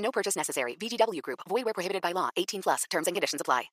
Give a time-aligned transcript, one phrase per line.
[0.00, 0.76] No purchase necessary.
[0.76, 1.40] VGW Group.
[1.48, 2.28] Void where prohibited by law.
[2.36, 2.84] 18 plus.
[2.90, 3.70] Terms and conditions apply.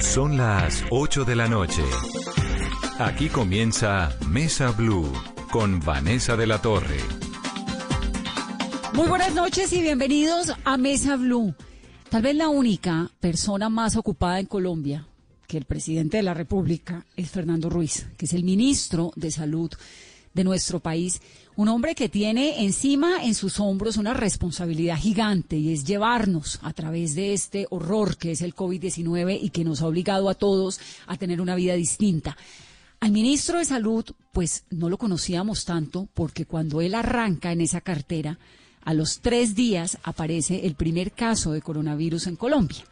[0.00, 1.82] Son las 8 de la noche.
[3.00, 5.12] Aquí comienza Mesa Blue
[5.50, 7.00] con Vanessa de la Torre.
[8.94, 11.54] Muy buenas noches y bienvenidos a Mesa Blue.
[12.10, 15.06] Tal vez la única persona más ocupada en Colombia
[15.46, 19.70] que el presidente de la República es Fernando Ruiz, que es el ministro de Salud
[20.38, 21.20] de nuestro país,
[21.56, 26.72] un hombre que tiene encima en sus hombros una responsabilidad gigante y es llevarnos a
[26.72, 30.78] través de este horror que es el COVID-19 y que nos ha obligado a todos
[31.08, 32.36] a tener una vida distinta.
[33.00, 37.80] Al ministro de Salud, pues no lo conocíamos tanto porque cuando él arranca en esa
[37.80, 38.38] cartera,
[38.84, 42.84] a los tres días aparece el primer caso de coronavirus en Colombia.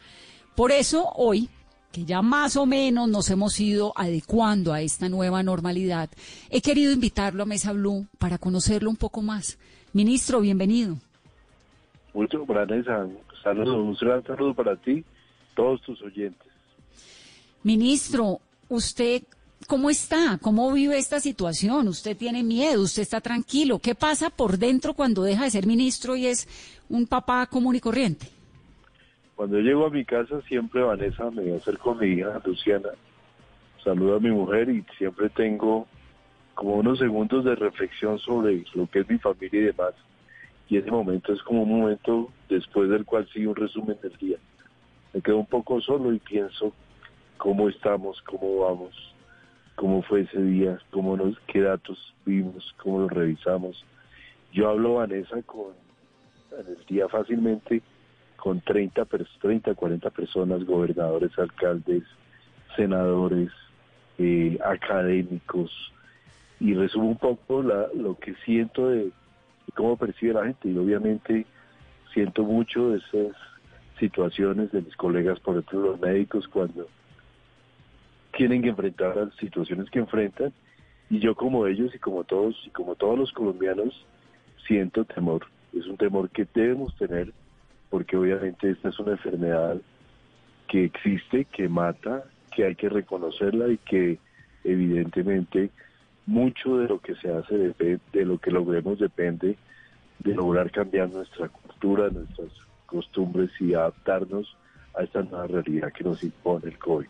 [0.53, 1.49] Por eso hoy,
[1.97, 6.11] que ya más o menos nos hemos ido adecuando a esta nueva normalidad,
[6.51, 9.57] he querido invitarlo a Mesa Blue para conocerlo un poco más.
[9.93, 10.99] Ministro, bienvenido.
[12.13, 13.07] Mucho, Vanessa,
[13.41, 15.03] saludos, un gran saludo para ti,
[15.55, 16.47] todos tus oyentes.
[17.63, 19.23] Ministro, usted
[19.65, 20.37] ¿Cómo está?
[20.39, 21.87] ¿Cómo vive esta situación?
[21.87, 22.83] ¿Usted tiene miedo?
[22.83, 23.79] ¿Usted está tranquilo?
[23.79, 26.47] ¿Qué pasa por dentro cuando deja de ser ministro y es
[26.89, 28.36] un papá común y corriente?
[29.37, 32.89] Cuando llego a mi casa siempre Vanessa me acerco a mi hija Luciana,
[33.83, 35.87] saludo a mi mujer y siempre tengo
[36.55, 39.93] como unos segundos de reflexión sobre lo que es mi familia y demás.
[40.67, 44.37] Y ese momento es como un momento después del cual sigue un resumen del día.
[45.13, 46.73] Me quedo un poco solo y pienso
[47.37, 49.13] cómo estamos, cómo vamos
[49.75, 53.85] cómo fue ese día, cómo nos, qué datos vimos, cómo los revisamos.
[54.51, 55.73] Yo hablo, Vanessa, con,
[56.57, 57.83] el día fácilmente
[58.37, 59.05] con 30,
[59.41, 62.03] 30 40 personas, gobernadores, alcaldes,
[62.75, 63.49] senadores,
[64.17, 65.71] eh, académicos,
[66.59, 69.11] y resumo un poco la, lo que siento de,
[69.75, 71.45] cómo percibe la gente, y obviamente
[72.13, 73.35] siento mucho esas
[73.99, 76.87] situaciones de mis colegas, por ejemplo, los médicos, cuando
[78.35, 80.53] tienen que enfrentar las situaciones que enfrentan.
[81.09, 84.05] Y yo como ellos y como todos y como todos los colombianos
[84.67, 85.47] siento temor.
[85.73, 87.33] Es un temor que debemos tener
[87.89, 89.77] porque obviamente esta es una enfermedad
[90.67, 94.19] que existe, que mata, que hay que reconocerla y que
[94.63, 95.69] evidentemente
[96.25, 99.57] mucho de lo que se hace, de lo que logremos depende
[100.19, 102.49] de lograr cambiar nuestra cultura, nuestras
[102.85, 104.55] costumbres y adaptarnos
[104.95, 107.07] a esta nueva realidad que nos impone el COVID.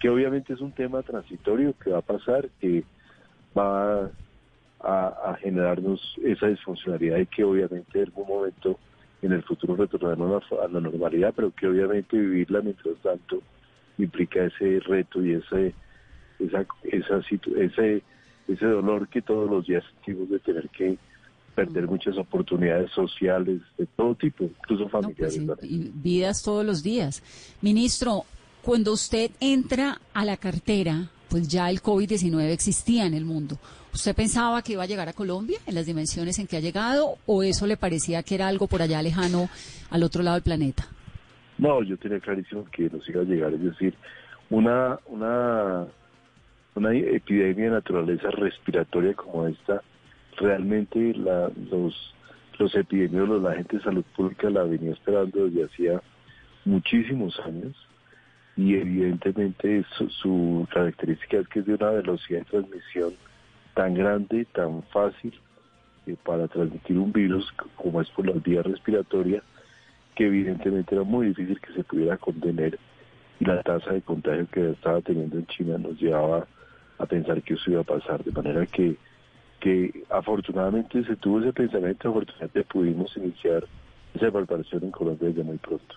[0.00, 2.84] Que obviamente es un tema transitorio que va a pasar, que
[3.56, 4.10] va
[4.80, 8.78] a, generarnos esa disfuncionalidad y que obviamente en algún momento
[9.22, 13.40] en el futuro retornaremos a la, normalidad, pero que obviamente vivirla mientras tanto
[13.98, 15.74] implica ese reto y ese
[16.38, 17.20] esa, esa
[17.56, 18.02] ese
[18.48, 20.98] ese dolor que todos los días sentimos de tener que
[21.54, 25.40] perder muchas oportunidades sociales de todo tipo, incluso pues, familiares.
[25.62, 27.22] y vidas todos los días.
[27.60, 28.24] Ministro,
[28.62, 33.58] cuando usted entra a la cartera, pues ya el COVID-19 existía en el mundo.
[33.92, 37.18] ¿Usted pensaba que iba a llegar a Colombia en las dimensiones en que ha llegado
[37.26, 39.48] o eso le parecía que era algo por allá lejano
[39.90, 40.84] al otro lado del planeta?
[41.58, 43.94] No, yo tenía clarísimo que nos iba a llegar, es decir,
[44.50, 45.86] una, una,
[46.74, 49.82] una epidemia de naturaleza respiratoria como esta,
[50.38, 52.14] realmente la, los,
[52.58, 56.02] los epidemiólogos, la gente de salud pública la venía esperando desde hacía
[56.64, 57.76] muchísimos años
[58.56, 59.84] y evidentemente
[60.20, 63.12] su, característica es que es de una velocidad de transmisión
[63.74, 65.32] tan grande, tan fácil
[66.06, 69.42] eh, para transmitir un virus como es por la vía respiratoria,
[70.14, 72.78] que evidentemente era muy difícil que se pudiera contener
[73.40, 76.46] y la tasa de contagio que estaba teniendo en China nos llevaba
[76.98, 78.96] a pensar que eso iba a pasar, de manera que,
[79.58, 83.66] que afortunadamente se tuvo ese pensamiento, afortunadamente pudimos iniciar
[84.14, 85.96] esa preparación en Colombia desde muy pronto.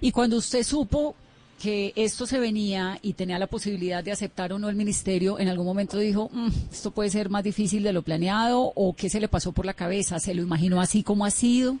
[0.00, 1.14] Y cuando usted supo
[1.60, 5.48] que esto se venía y tenía la posibilidad de aceptar o no el ministerio, en
[5.48, 9.20] algún momento dijo, mm, esto puede ser más difícil de lo planeado o qué se
[9.20, 11.76] le pasó por la cabeza, se lo imaginó así como ha sido.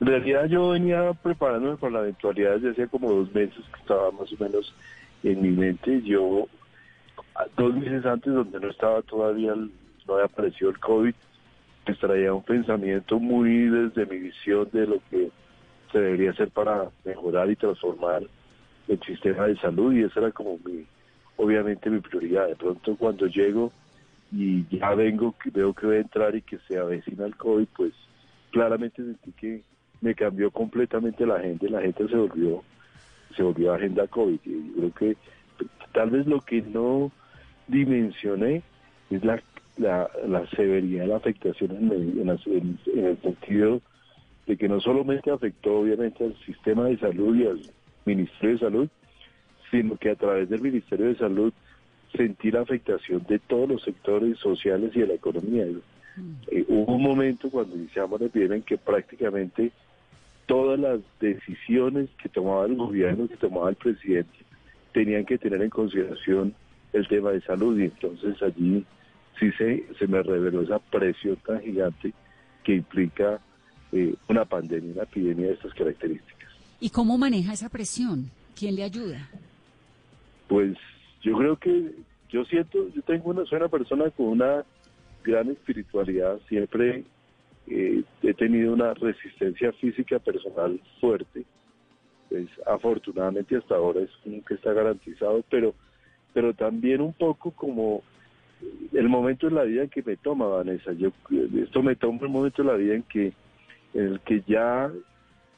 [0.00, 4.12] En realidad yo venía preparándome para la eventualidad desde hacía como dos meses que estaba
[4.12, 4.72] más o menos
[5.24, 6.00] en mi mente.
[6.02, 6.46] Yo,
[7.56, 11.14] dos meses antes, donde no estaba todavía, no había aparecido el COVID,
[11.84, 15.30] pues traía un pensamiento muy desde mi visión de lo que
[15.92, 18.22] se debería hacer para mejorar y transformar
[18.88, 20.84] el sistema de salud y esa era como mi,
[21.36, 22.48] obviamente mi prioridad.
[22.48, 23.72] De pronto cuando llego
[24.32, 27.92] y ya vengo, veo que voy a entrar y que se avecina el COVID, pues
[28.50, 29.62] claramente sentí que
[30.00, 32.62] me cambió completamente la gente, la gente se volvió,
[33.36, 34.38] se volvió agenda COVID.
[34.44, 35.16] Y yo creo que
[35.92, 37.10] tal vez lo que no
[37.66, 38.62] dimensioné
[39.10, 39.40] es la,
[39.76, 43.80] la, la severidad de la afectación en el sentido
[44.48, 47.60] de que no solamente afectó obviamente al sistema de salud y al
[48.06, 48.88] Ministerio de Salud,
[49.70, 51.52] sino que a través del Ministerio de Salud
[52.16, 55.66] sentí la afectación de todos los sectores sociales y de la economía.
[56.50, 59.70] Eh, hubo un momento cuando iniciamos la epidemia en que prácticamente
[60.46, 64.38] todas las decisiones que tomaba el gobierno, que tomaba el presidente,
[64.94, 66.54] tenían que tener en consideración
[66.94, 68.86] el tema de salud y entonces allí
[69.38, 72.14] sí se, se me reveló esa presión tan gigante
[72.64, 73.40] que implica
[73.92, 76.50] eh, una pandemia, una epidemia de estas características.
[76.80, 78.30] ¿Y cómo maneja esa presión?
[78.54, 79.28] ¿Quién le ayuda?
[80.48, 80.76] Pues
[81.22, 81.92] yo creo que
[82.30, 84.64] yo siento, yo tengo una, soy una persona con una
[85.24, 87.04] gran espiritualidad, siempre
[87.66, 91.44] eh, he tenido una resistencia física personal fuerte,
[92.28, 95.74] pues afortunadamente hasta ahora es como que está garantizado, pero,
[96.32, 98.02] pero también un poco como
[98.92, 101.12] el momento en la vida en que me toma Vanessa, yo
[101.62, 103.32] esto me toma el momento en la vida en que
[103.94, 104.90] el que ya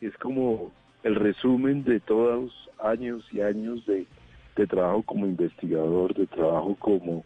[0.00, 0.72] es como
[1.02, 4.06] el resumen de todos años y años de,
[4.56, 7.24] de trabajo como investigador, de trabajo como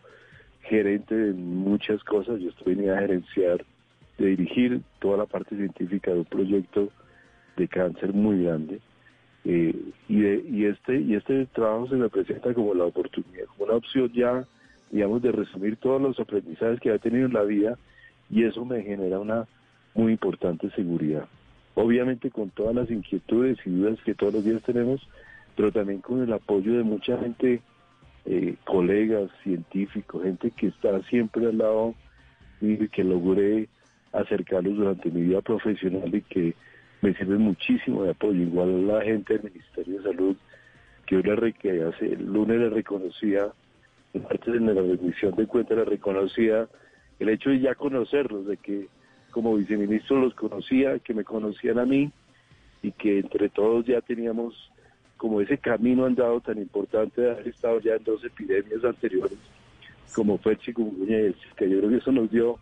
[0.63, 2.41] gerente de muchas cosas.
[2.41, 3.65] Yo estoy venía a gerenciar,
[4.19, 6.91] de dirigir toda la parte científica de un proyecto
[7.57, 8.81] de cáncer muy grande.
[9.45, 9.75] Eh,
[10.09, 13.75] y, de, y este y este trabajo se me presenta como la oportunidad, como una
[13.75, 14.47] opción ya,
[14.91, 17.77] digamos, de resumir todos los aprendizajes que ha tenido en la vida
[18.31, 19.47] y eso me genera una
[19.95, 21.27] muy importante seguridad.
[21.75, 25.07] Obviamente con todas las inquietudes y dudas que todos los días tenemos,
[25.57, 27.63] pero también con el apoyo de mucha gente,
[28.27, 31.95] eh, colegas, científicos, gente que está siempre al lado
[32.61, 33.69] y que logré
[34.13, 36.55] acercarlos durante mi vida profesional y que
[37.03, 38.41] me sirven muchísimo de apoyo.
[38.41, 40.37] Igual la gente del Ministerio de Salud,
[41.07, 43.49] que hoy le, que hace, el lunes le reconocía,
[44.29, 46.69] parte de la remisión de cuentas le reconocía
[47.19, 48.87] el hecho de ya conocerlos, de que
[49.35, 52.09] como viceministro los conocía, que me conocían a mí
[52.83, 54.71] y que entre todos ya teníamos
[55.17, 59.37] como ese camino andado tan importante de haber estado ya en dos epidemias anteriores,
[60.15, 62.61] como fue el chikungunya y Yo creo que eso nos dio,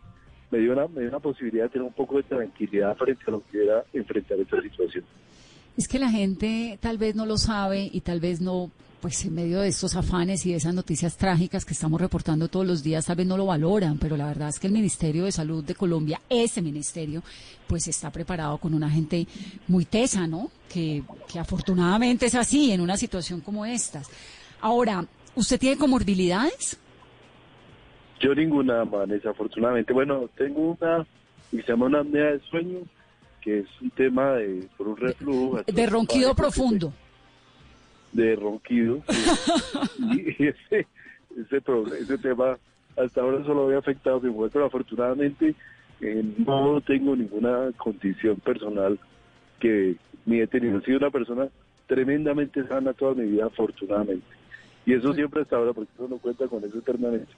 [0.50, 3.32] me dio, una, me dio una posibilidad de tener un poco de tranquilidad frente a
[3.32, 5.04] lo que era enfrentar esta situación.
[5.76, 8.70] Es que la gente tal vez no lo sabe y tal vez no
[9.02, 12.64] pues en medio de estos afanes y de esas noticias trágicas que estamos reportando todos
[12.64, 15.32] los días, tal vez no lo valoran, pero la verdad es que el Ministerio de
[15.32, 17.20] Salud de Colombia, ese ministerio,
[17.66, 19.26] pues está preparado con una gente
[19.66, 20.52] muy tesa, ¿no?
[20.72, 24.08] Que, que afortunadamente es así en una situación como estas.
[24.60, 25.04] Ahora,
[25.34, 26.78] ¿usted tiene comorbilidades?
[28.20, 29.92] Yo ninguna, Vanessa, afortunadamente.
[29.92, 31.04] Bueno, tengo una,
[31.50, 32.78] se llama una apnea de sueño,
[33.42, 35.62] que es un tema de, por un reflujo.
[35.66, 36.92] De, ronquido profundo
[38.12, 39.02] de ronquido.
[39.98, 40.86] y ese,
[41.36, 41.62] ese,
[42.00, 42.58] ese tema
[42.96, 45.54] hasta ahora solo había afectado a mi mujer, pero afortunadamente
[46.00, 48.98] eh, no tengo ninguna condición personal
[49.58, 49.96] que
[50.26, 50.78] ni he tenido.
[50.78, 51.48] He sido una persona
[51.86, 54.26] tremendamente sana toda mi vida, afortunadamente.
[54.84, 57.32] Y eso siempre hasta ahora, porque uno no cuenta con eso eternamente.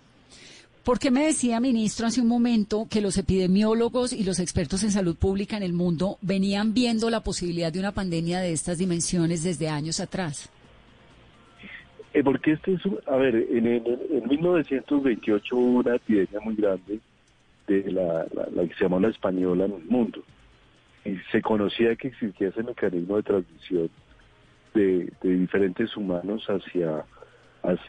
[0.85, 4.91] ¿Por qué me decía, ministro, hace un momento que los epidemiólogos y los expertos en
[4.91, 9.43] salud pública en el mundo venían viendo la posibilidad de una pandemia de estas dimensiones
[9.43, 10.51] desde años atrás?
[12.13, 17.01] Eh, porque este es, a ver, en, en, 1928 hubo una epidemia muy grande
[17.67, 20.23] de la, que se llamó la española en el mundo.
[21.07, 23.91] Y se conocía que existía ese mecanismo de transmisión
[24.75, 27.07] de, diferentes humanos hacia,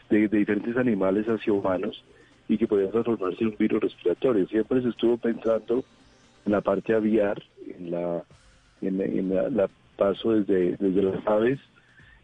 [0.08, 2.02] de, diferentes animales hacia humanos
[2.48, 4.46] y que podía transformarse en un virus respiratorio.
[4.46, 5.84] Siempre se estuvo pensando
[6.44, 7.42] en la parte aviar,
[7.78, 8.22] en la,
[8.80, 11.58] en, la, paso desde, desde las aves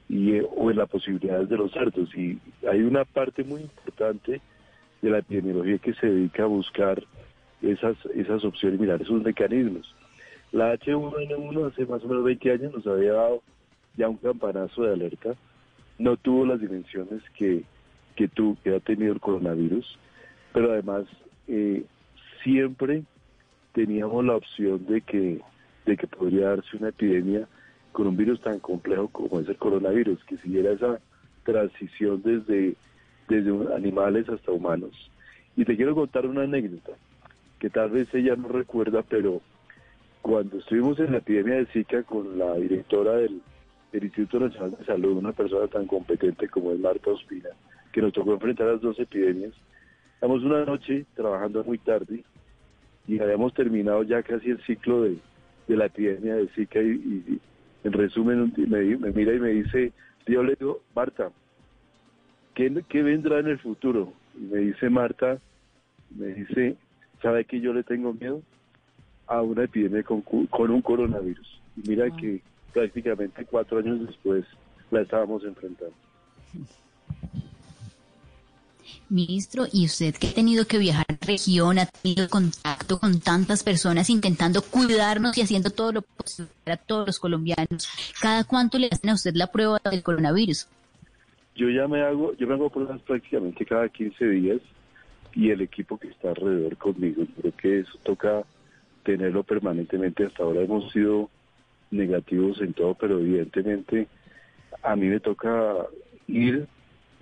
[0.09, 2.15] y, o en las posibilidades de los cerdos.
[2.15, 2.39] Y
[2.71, 4.41] hay una parte muy importante
[5.01, 7.03] de la epidemiología que se dedica a buscar
[7.63, 9.95] esas, esas opciones, mirar esos mecanismos.
[10.53, 13.43] La H1N1 hace más o menos 20 años nos había dado
[13.97, 15.35] ya un campanazo de alerta,
[15.99, 17.65] no tuvo las dimensiones que,
[18.17, 19.99] que, tuvo, que ha tenido el coronavirus,
[20.53, 21.05] pero además
[21.49, 21.85] eh,
[22.43, 23.05] siempre
[23.73, 25.41] teníamos la opción de que,
[25.87, 27.49] de que podría darse una epidemia
[27.93, 30.99] con un virus tan complejo como es el coronavirus, que siguiera esa
[31.45, 32.75] transición desde,
[33.29, 34.93] desde animales hasta humanos.
[35.57, 36.93] Y te quiero contar una anécdota,
[37.59, 39.41] que tal vez ella no recuerda, pero
[40.23, 43.43] cuando estuvimos en la epidemia de Zika con la directora del,
[43.93, 47.51] del Instituto Nacional de Salud, una persona tan competente como es Marta Ospina,
[47.93, 49.53] que nos tocó enfrentar las dos epidemias,
[50.23, 52.23] estamos una noche trabajando muy tarde
[53.09, 55.17] y habíamos terminado ya casi el ciclo de,
[55.67, 57.41] de la epidemia de Zika y, y
[57.83, 59.91] en resumen me, me mira y me dice,
[60.29, 61.33] yo le digo, Marta,
[62.55, 64.13] ¿qué, ¿qué vendrá en el futuro?
[64.37, 65.39] Y me dice Marta,
[66.17, 66.77] me dice,
[67.21, 68.43] ¿sabe que yo le tengo miedo?
[69.27, 71.61] A una epidemia con, con un coronavirus.
[71.83, 72.17] Y mira Ah.
[72.17, 72.41] que
[72.73, 74.45] prácticamente cuatro años después
[74.93, 75.95] la estábamos enfrentando.
[79.09, 83.63] Ministro, y usted que ha tenido que viajar a región, ha tenido contacto con tantas
[83.63, 87.89] personas intentando cuidarnos y haciendo todo lo posible para todos los colombianos,
[88.21, 90.67] ¿cada cuánto le hacen a usted la prueba del coronavirus?
[91.55, 94.61] Yo ya me hago, yo me hago pruebas prácticamente cada 15 días
[95.35, 97.25] y el equipo que está alrededor conmigo.
[97.41, 98.45] Creo que eso toca
[99.03, 100.25] tenerlo permanentemente.
[100.25, 101.31] Hasta ahora hemos sido
[101.91, 104.09] negativos en todo, pero evidentemente
[104.83, 105.77] a mí me toca
[106.27, 106.67] ir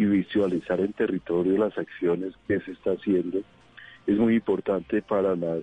[0.00, 3.42] y visualizar en territorio las acciones que se está haciendo.
[4.06, 5.62] Es muy importante para las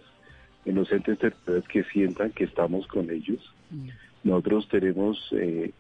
[0.64, 3.40] inocentes territoriales que sientan que estamos con ellos.
[4.24, 5.72] Nosotros tenemos eh,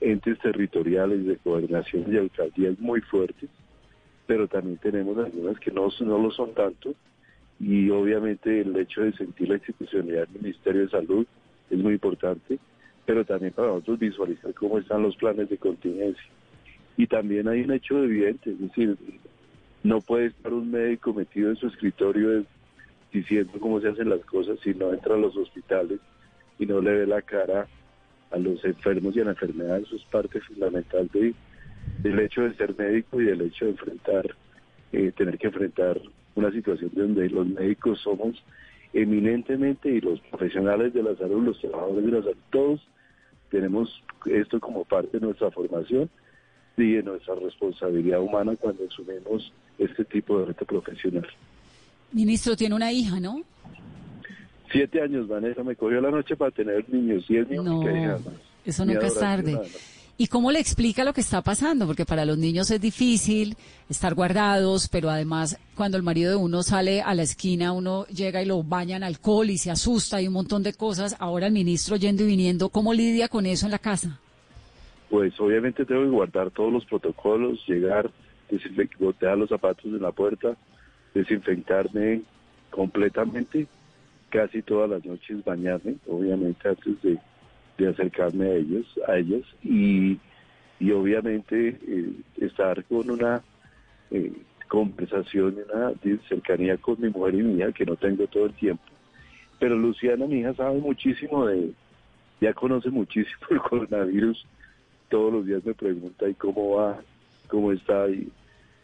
[0.00, 3.50] entes territoriales de gobernación y alcaldías muy fuertes,
[4.26, 6.94] pero también tenemos algunas que no, no lo son tanto
[7.60, 11.26] y obviamente el hecho de sentir la institucionalidad del Ministerio de Salud
[11.68, 12.58] es muy importante,
[13.04, 16.30] pero también para nosotros visualizar cómo están los planes de contingencia.
[16.96, 18.96] Y también hay un hecho evidente, es decir,
[19.82, 22.44] no puede estar un médico metido en su escritorio
[23.12, 26.00] diciendo cómo se hacen las cosas si no entra a los hospitales
[26.58, 27.66] y no le ve la cara
[28.30, 29.78] a los enfermos y a la enfermedad.
[29.78, 31.34] Eso es parte fundamental de,
[32.02, 34.34] del hecho de ser médico y del hecho de enfrentar,
[34.92, 36.00] eh, tener que enfrentar
[36.34, 38.42] una situación donde los médicos somos
[38.92, 42.88] eminentemente y los profesionales de la salud, los trabajadores de la salud, todos
[43.50, 46.08] tenemos esto como parte de nuestra formación
[46.76, 51.26] y de nuestra responsabilidad humana cuando asumimos este tipo de reto profesional.
[52.12, 53.42] Ministro, tiene una hija, ¿no?
[54.70, 57.92] Siete años, Vanessa, me cogió la noche para tener niños y es mi No, única
[57.98, 58.34] hija, más.
[58.64, 59.52] eso nunca es tarde.
[59.52, 59.64] nada.
[60.18, 61.86] ¿Y cómo le explica lo que está pasando?
[61.86, 63.56] Porque para los niños es difícil
[63.88, 68.40] estar guardados, pero además cuando el marido de uno sale a la esquina, uno llega
[68.42, 71.16] y lo baña en alcohol y se asusta y un montón de cosas.
[71.18, 74.20] Ahora el ministro yendo y viniendo, ¿cómo lidia con eso en la casa?
[75.12, 78.10] Pues obviamente tengo que guardar todos los protocolos, llegar,
[78.50, 80.56] desinfec- botear los zapatos en la puerta,
[81.12, 82.22] desinfectarme
[82.70, 83.66] completamente,
[84.30, 87.18] casi todas las noches bañarme, obviamente antes de,
[87.76, 90.18] de acercarme a ellos, a ellos, y,
[90.80, 93.42] y obviamente eh, estar con una
[94.12, 94.32] eh,
[94.66, 95.92] conversación una
[96.26, 98.82] cercanía con mi mujer y hija, que no tengo todo el tiempo.
[99.58, 101.70] Pero Luciana, mi hija, sabe muchísimo de,
[102.40, 104.46] ya conoce muchísimo el coronavirus,
[105.12, 106.98] todos los días me pregunta y cómo va,
[107.46, 108.32] cómo está, y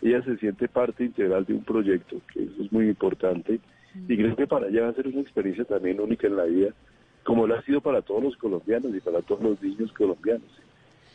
[0.02, 3.61] ella se siente parte integral de un proyecto, que eso es muy importante,
[4.06, 6.75] y creo que para ella va a ser una experiencia también única en la vida,
[7.25, 10.50] como lo ha sido para todos los colombianos y para todos los niños colombianos.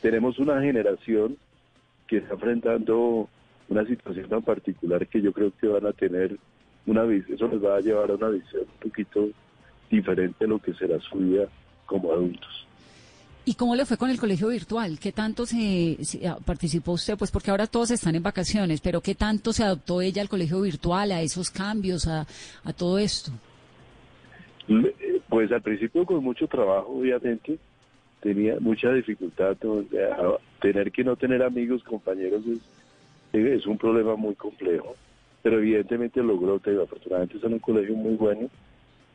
[0.01, 1.37] Tenemos una generación
[2.07, 3.29] que está enfrentando
[3.69, 6.37] una situación tan particular que yo creo que van a tener
[6.87, 9.29] una visión, eso les va a llevar a una visión un poquito
[9.91, 11.47] diferente de lo que será su vida
[11.85, 12.67] como adultos.
[13.45, 14.97] ¿Y cómo le fue con el colegio virtual?
[14.99, 17.17] ¿Qué tanto se, se- ah, participó usted?
[17.17, 20.61] Pues porque ahora todos están en vacaciones, pero ¿qué tanto se adoptó ella al colegio
[20.61, 22.25] virtual, a esos cambios, a,
[22.77, 23.31] todo esto?
[24.69, 27.59] Eh, Pues al principio con mucho trabajo, obviamente,
[28.21, 29.57] tenía mucha dificultad,
[30.61, 32.59] tener que no tener amigos, compañeros, es,
[33.33, 34.95] eh, es un problema muy complejo,
[35.41, 38.49] pero evidentemente logró, te digo, afortunadamente en un colegio muy bueno,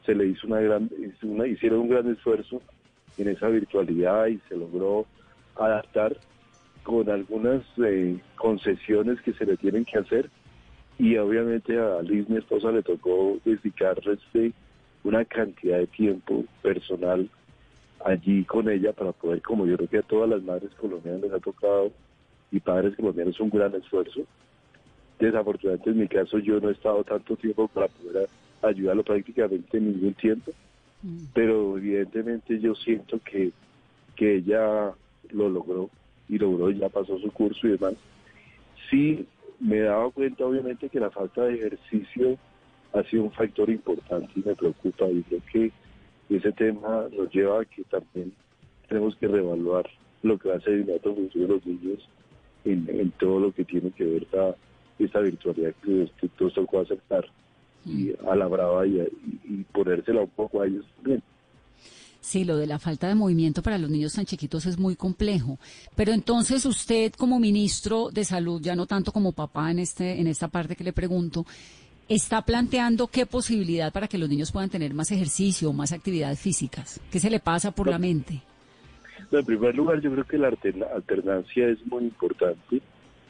[0.05, 2.61] se le hizo una gran, hizo una- hicieron un gran esfuerzo
[3.19, 5.07] en esa virtualidad y se logró
[5.57, 6.17] adaptar
[6.83, 10.31] con algunas eh, concesiones que se le tienen que hacer
[10.99, 14.53] y obviamente a Liz, esposa, le tocó dedicarle este,
[15.05, 17.29] una cantidad de tiempo personal
[18.05, 21.33] allí con ella para poder, como yo creo que a todas las madres colombianas les
[21.33, 21.93] ha tocado
[22.51, 24.23] y padres colombianos un gran esfuerzo.
[25.21, 28.29] Desafortunadamente en mi caso yo no he estado tanto tiempo para poder
[28.63, 30.51] ayudarlo prácticamente en ningún tiempo,
[31.33, 33.53] pero evidentemente yo siento que,
[34.17, 34.93] que ella
[35.31, 35.91] lo logró
[36.29, 37.95] y logró, ya pasó su curso y demás.
[38.91, 39.27] Sí,
[39.61, 42.37] me dado cuenta obviamente que la falta de ejercicio
[42.93, 45.07] ha sido un factor importante y me preocupa.
[45.09, 45.73] Y creo que
[46.31, 48.33] ese tema nos lleva a que también
[48.89, 49.89] tenemos que reevaluar
[50.23, 52.09] lo que va a ser el inmediato futuro de los niños
[52.65, 54.55] en, todo lo que tiene que ver esta,
[54.99, 57.25] esta virtualidad que nos tocó aceptar
[57.85, 59.01] y a la brava y,
[59.45, 61.23] y, ponérsela un poco a ellos también.
[62.21, 65.59] Sí, lo de la falta de movimiento para los niños tan chiquitos es muy complejo.
[65.97, 70.27] Pero entonces usted como ministro de salud, ya no tanto como papá en este en
[70.27, 71.47] esta parte que le pregunto,
[72.09, 77.01] está planteando qué posibilidad para que los niños puedan tener más ejercicio, más actividades físicas.
[77.11, 78.43] ¿Qué se le pasa por la mente?
[79.31, 82.81] En primer lugar, yo creo que la alternancia es muy importante,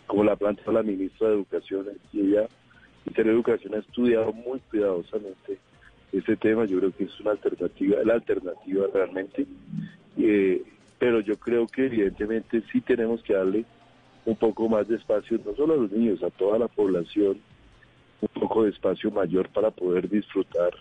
[0.06, 2.48] como la planteó la ministra de Educación, y ella,
[3.08, 5.58] Ministerio de Educación, ha estudiado muy cuidadosamente
[6.12, 9.46] este tema, yo creo que es una alternativa, la alternativa realmente,
[10.18, 10.62] eh,
[10.98, 13.64] pero yo creo que evidentemente sí tenemos que darle
[14.26, 17.40] un poco más de espacio, no solo a los niños, a toda la población,
[18.20, 20.72] un poco de espacio mayor para poder disfrutar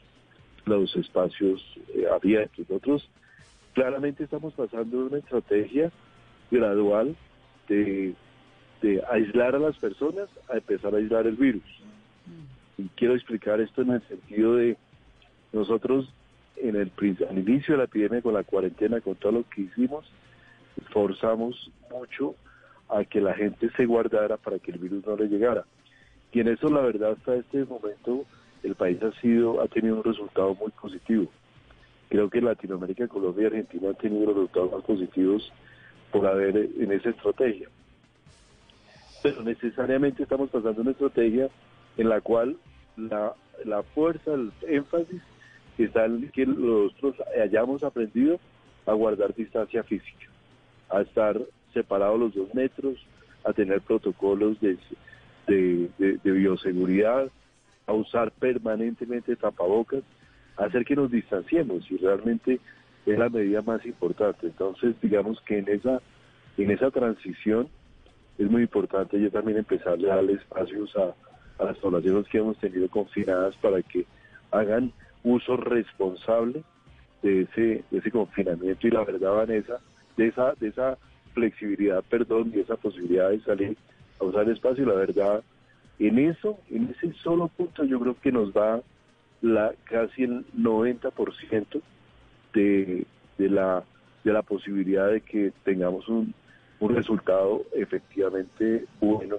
[0.66, 1.64] los espacios
[1.96, 2.70] eh, abiertos.
[2.70, 3.10] Nosotros
[3.74, 5.92] claramente estamos pasando una estrategia
[6.52, 7.16] gradual
[7.70, 8.16] de,
[8.82, 11.77] de aislar a las personas a empezar a aislar el virus.
[12.78, 14.78] Y quiero explicar esto en el sentido de
[15.52, 16.08] nosotros
[16.58, 16.92] en el
[17.30, 20.06] al inicio de la epidemia con la cuarentena, con todo lo que hicimos,
[20.92, 22.36] forzamos mucho
[22.90, 25.66] a que la gente se guardara para que el virus no le llegara.
[26.32, 28.26] Y en eso la verdad hasta este momento
[28.64, 31.28] el país ha sido ha tenido un resultado muy positivo.
[32.10, 35.52] Creo que Latinoamérica, Colombia y Argentina han tenido resultados más positivos
[36.12, 37.70] por haber en esa estrategia.
[39.24, 41.50] Pero necesariamente estamos pasando una estrategia
[41.98, 42.58] en la cual
[42.96, 43.34] la,
[43.66, 45.22] la fuerza, el énfasis
[45.78, 48.40] está en que nosotros hayamos aprendido
[48.86, 50.28] a guardar distancia física,
[50.90, 51.40] a estar
[51.74, 52.96] separados los dos metros,
[53.44, 54.78] a tener protocolos de,
[55.48, 57.30] de, bioseguridad,
[57.86, 60.04] a usar permanentemente tapabocas,
[60.58, 62.60] a hacer que nos distanciemos y realmente
[63.06, 64.48] es la medida más importante.
[64.48, 66.02] Entonces, digamos que en esa,
[66.58, 67.70] en esa transición
[68.38, 71.14] es muy importante yo también empezar a darle espacios a,
[71.60, 74.06] a las poblaciones que hemos tenido confinadas para que
[74.52, 74.92] hagan
[75.24, 76.64] uso responsable
[77.22, 78.88] de ese, de ese confinamiento.
[78.88, 79.80] Y la verdad, Vanessa,
[80.16, 80.98] de esa, de esa
[81.34, 83.78] flexibilidad, perdón, y esa posibilidad de salir
[84.20, 85.44] a usar espacio, la verdad,
[86.00, 88.82] en eso, en ese solo punto yo creo que nos da
[89.42, 91.82] la casi el 90%
[92.54, 93.06] de,
[93.38, 93.84] de, la,
[94.24, 96.34] de la posibilidad de que tengamos un,
[96.80, 99.38] un resultado efectivamente bueno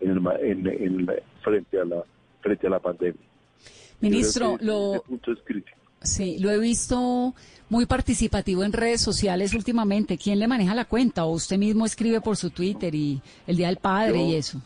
[0.00, 1.10] en, el, en,
[1.42, 2.04] frente a la
[2.40, 3.20] frente a la pandemia.
[4.00, 5.04] Ministro, lo,
[6.00, 7.34] sí, lo he visto
[7.68, 10.16] muy participativo en redes sociales últimamente.
[10.16, 11.24] ¿Quién le maneja la cuenta?
[11.24, 14.60] ¿O usted mismo escribe por su Twitter y el Día del Padre y eso?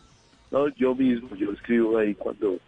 [0.52, 2.58] No, yo mismo, yo escribo ahí cuando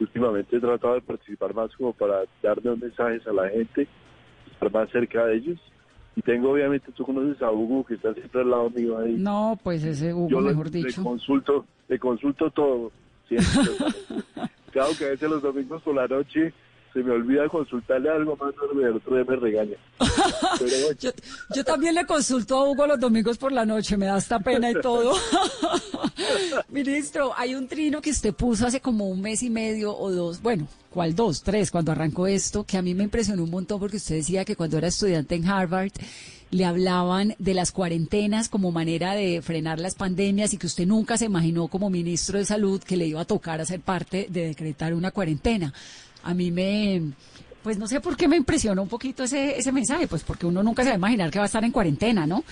[0.00, 3.86] últimamente he tratado de participar más como para darle mensajes a la gente,
[4.50, 5.60] estar más cerca de ellos.
[6.16, 9.14] Y tengo obviamente, tú conoces a Hugo que está siempre al lado mío ahí.
[9.14, 11.00] No, pues ese Hugo, mejor dicho.
[11.00, 12.92] Le consulto, le consulto todo.
[14.70, 16.52] claro que a veces los domingos por la noche
[16.94, 19.76] se me olvida consultarle algo más, otro día me regaña.
[21.54, 24.70] yo, también le consulto a Hugo los domingos por la noche, me da esta pena
[24.70, 25.12] y todo.
[26.68, 30.40] Ministro, hay un trino que usted puso hace como un mes y medio o dos,
[30.40, 31.42] bueno, ¿cuál dos?
[31.42, 34.54] Tres, cuando arrancó esto, que a mí me impresionó un montón porque usted decía que
[34.54, 35.90] cuando era estudiante en Harvard,
[36.54, 41.16] le hablaban de las cuarentenas como manera de frenar las pandemias y que usted nunca
[41.16, 44.94] se imaginó como ministro de salud que le iba a tocar hacer parte de decretar
[44.94, 45.74] una cuarentena.
[46.24, 47.12] A mí me,
[47.62, 50.62] pues no sé por qué me impresionó un poquito ese, ese mensaje, pues porque uno
[50.62, 52.44] nunca se va a imaginar que va a estar en cuarentena, ¿no?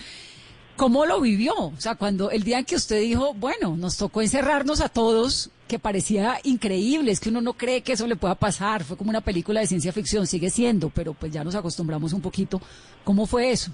[0.77, 1.55] ¿Cómo lo vivió?
[1.55, 5.51] O sea, cuando el día en que usted dijo, bueno, nos tocó encerrarnos a todos,
[5.69, 9.11] que parecía increíble, es que uno no cree que eso le pueda pasar, fue como
[9.11, 12.61] una película de ciencia ficción, sigue siendo, pero pues ya nos acostumbramos un poquito.
[13.05, 13.71] ¿Cómo fue eso?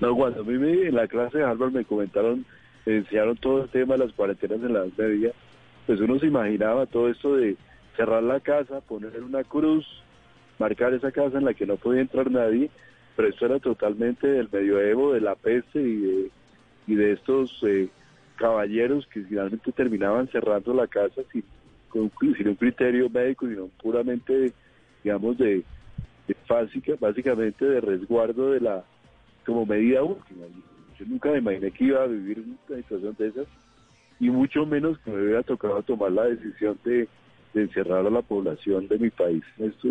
[0.00, 2.44] No, cuando a mí en la clase de Harvard me comentaron,
[2.84, 5.32] me enseñaron todo el tema de las cuarentenas en la media,
[5.86, 7.56] pues uno se imaginaba todo esto de
[7.96, 9.86] cerrar la casa, poner una cruz,
[10.58, 12.70] marcar esa casa en la que no podía entrar nadie,
[13.16, 16.30] pero eso era totalmente del medioevo, de la peste y de,
[16.86, 17.88] y de estos eh,
[18.36, 21.44] caballeros que finalmente terminaban cerrando la casa sin,
[22.36, 24.52] sin un criterio médico, sino puramente,
[25.02, 25.62] digamos, de,
[26.26, 26.36] de
[26.98, 28.84] básicamente de resguardo de la
[29.46, 30.46] como medida última.
[30.98, 33.46] Yo nunca me imaginé que iba a vivir una situación de esas
[34.20, 37.08] y mucho menos que me hubiera tocado tomar la decisión de,
[37.62, 39.42] encerrar a la población de mi país.
[39.58, 39.88] Esto,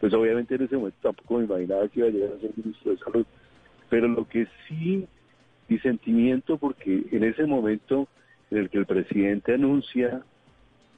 [0.00, 2.92] pues obviamente en ese momento tampoco me imaginaba que iba a llegar a ser ministro
[2.92, 3.26] de salud.
[3.88, 5.06] Pero lo que sí,
[5.68, 8.08] mi sentimiento, porque en ese momento
[8.50, 10.22] en el que el presidente anuncia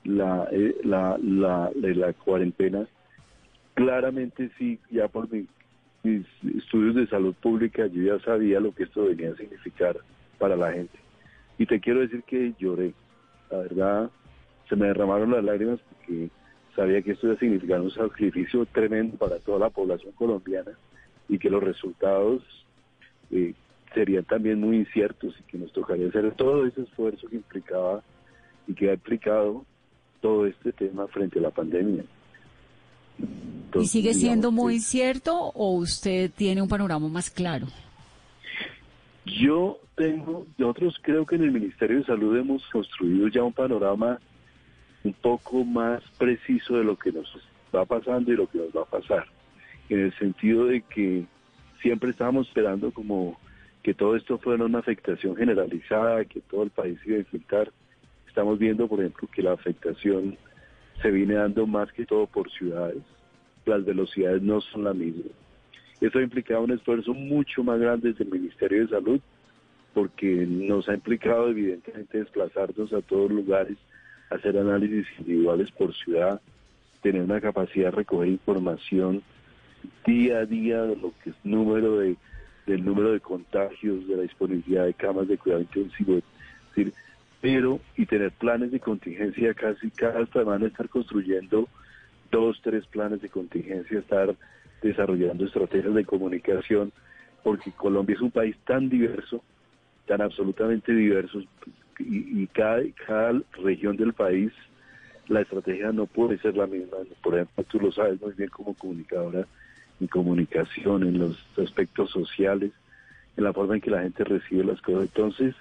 [0.05, 2.87] la, eh, la, la, la cuarentena,
[3.75, 5.47] claramente sí, ya por mi
[6.05, 9.97] mis estudios de salud pública, yo ya sabía lo que esto venía a significar
[10.39, 10.99] para la gente.
[11.59, 12.93] Y te quiero decir que lloré.
[13.51, 14.11] La verdad,
[14.75, 16.31] se me derramaron las lágrimas porque
[16.75, 20.73] sabía que esto iba a significar un sacrificio tremendo para toda la población colombiana
[21.29, 22.43] y que los resultados
[23.31, 23.55] eh,
[23.95, 28.03] serían también muy inciertos y que nos tocaría hacer todo ese esfuerzo que implicaba
[28.67, 29.65] y que ha implicado
[30.21, 32.05] todo este tema frente a la pandemia.
[33.75, 37.67] ¿Y sigue siendo muy incierto o usted tiene un panorama más claro?
[39.25, 44.19] Yo tengo, nosotros creo que en el Ministerio de Salud hemos construido ya un panorama
[45.05, 47.27] un poco más preciso de lo que nos
[47.75, 49.27] va pasando y lo que nos va a pasar,
[49.89, 51.25] en el sentido de que
[51.81, 53.39] siempre estábamos esperando como
[53.83, 57.71] que todo esto fuera una afectación generalizada, que todo el país iba a infectar.
[58.27, 60.39] Estamos viendo, por ejemplo, que la afectación
[61.03, 63.03] se viene dando más que todo por ciudades.
[63.67, 65.33] Las velocidades no son las mismas.
[66.01, 69.21] Eso ha implicado un esfuerzo mucho más grande desde el Ministerio de Salud,
[69.93, 73.77] porque nos ha implicado evidentemente desplazarnos a todos lugares,
[74.31, 76.41] hacer análisis individuales por ciudad,
[77.03, 79.23] tener una capacidad de recoger información
[80.07, 82.17] día a día de lo que es número de
[82.67, 86.21] del número de contagios, de la disponibilidad de camas de cuidado intensivo,
[86.69, 86.93] decir,
[87.41, 91.69] pero y tener planes de contingencia casi cada semana estar construyendo
[92.31, 94.35] dos, tres planes de contingencia, estar
[94.83, 96.93] desarrollando estrategias de comunicación,
[97.43, 99.43] porque Colombia es un país tan diverso,
[100.07, 101.43] tan absolutamente diverso,
[101.99, 104.53] y, y cada, cada región del país
[105.29, 106.99] la estrategia no puede ser la misma.
[107.23, 109.47] Por ejemplo, tú lo sabes muy bien como comunicadora
[110.01, 112.73] en comunicación, en los aspectos sociales,
[113.37, 115.05] en la forma en que la gente recibe las cosas.
[115.05, 115.55] Entonces,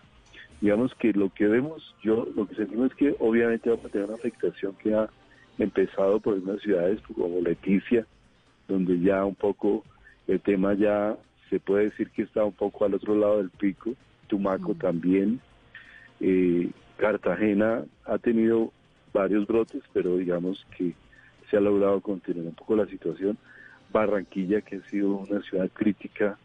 [0.59, 4.07] digamos que lo que vemos, yo lo que sentimos es que obviamente vamos a tener
[4.07, 5.09] una afectación que ha
[5.57, 8.05] empezado por algunas ciudades como Leticia,
[8.67, 9.83] donde ya un poco
[10.27, 11.15] el tema ya
[11.49, 13.93] se puede decir que está un poco al otro lado del pico,
[14.27, 15.39] Tumaco también,
[16.19, 18.71] eh, Cartagena ha tenido
[19.13, 20.93] varios brotes, pero digamos que
[21.49, 23.37] se ha logrado contener un poco la situación.
[23.91, 26.37] Barranquilla, que ha sido una ciudad crítica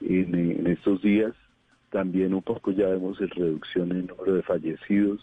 [0.00, 1.34] en, estos días,
[1.90, 5.20] también un poco ya vemos el reducción en número de fallecidos.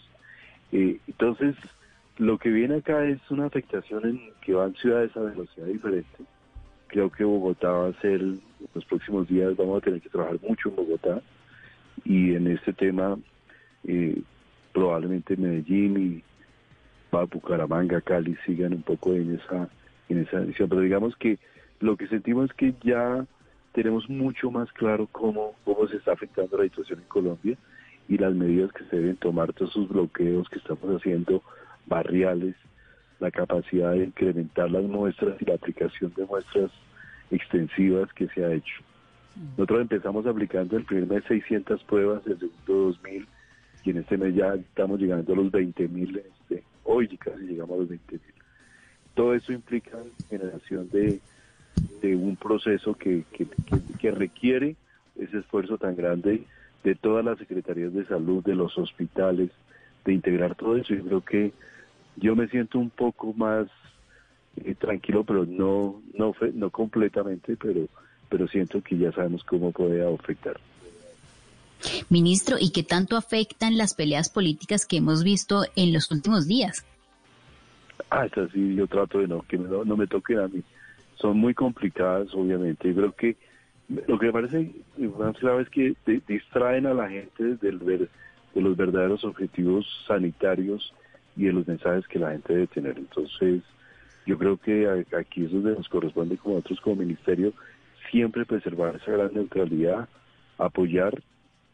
[0.72, 1.56] Eh, entonces,
[2.18, 6.24] lo que viene acá es una afectación en que van ciudades a velocidad diferente.
[6.88, 8.40] Creo que Bogotá va a ser, en
[8.74, 11.20] los próximos días vamos a tener que trabajar mucho en Bogotá
[12.04, 13.18] y en este tema
[13.86, 14.20] eh,
[14.72, 16.22] probablemente Medellín y
[17.24, 19.70] Bucaramanga, Cali sigan un poco en esa
[20.08, 21.38] en esa edición, pero digamos que
[21.80, 23.24] lo que sentimos es que ya
[23.72, 27.56] tenemos mucho más claro cómo, cómo se está afectando la situación en Colombia
[28.08, 31.42] y las medidas que se deben tomar, todos esos bloqueos que estamos haciendo,
[31.86, 32.54] barriales,
[33.18, 36.70] la capacidad de incrementar las muestras y la aplicación de muestras
[37.30, 38.82] extensivas que se ha hecho.
[39.56, 43.26] Nosotros empezamos aplicando el primer mes 600 pruebas, el segundo 2000
[43.86, 47.80] y en este mes ya estamos llegando a los 20.000, este, hoy casi llegamos a
[47.82, 48.20] los 20.000.
[49.14, 49.96] Todo eso implica
[50.28, 51.20] generación de
[52.02, 54.76] un proceso que, que, requiere
[55.14, 56.44] ese esfuerzo tan grande
[56.82, 59.50] de todas las secretarías de salud, de los hospitales,
[60.04, 60.92] de integrar todo eso.
[60.92, 61.52] Yo creo que
[62.16, 63.68] yo me siento un poco más
[64.56, 67.88] eh, tranquilo, pero no, no, no completamente, pero,
[68.28, 70.56] pero siento que ya sabemos cómo puede afectar.
[72.08, 76.84] Ministro, ¿y qué tanto afectan las peleas políticas que hemos visto en los últimos días?
[78.10, 80.62] Ah, es así, yo trato de no, que no, no me toquen a mí
[81.16, 82.88] son muy complicadas, obviamente.
[82.88, 83.36] Yo creo que
[84.06, 84.72] lo que me parece
[85.18, 85.94] más clave es que
[86.26, 90.94] distraen a la gente del de los verdaderos objetivos sanitarios
[91.36, 92.96] y de los mensajes que la gente debe tener.
[92.98, 93.62] Entonces,
[94.24, 97.52] yo creo que aquí es donde nos corresponde como nosotros como ministerio
[98.10, 100.08] siempre preservar esa gran neutralidad,
[100.58, 101.22] apoyar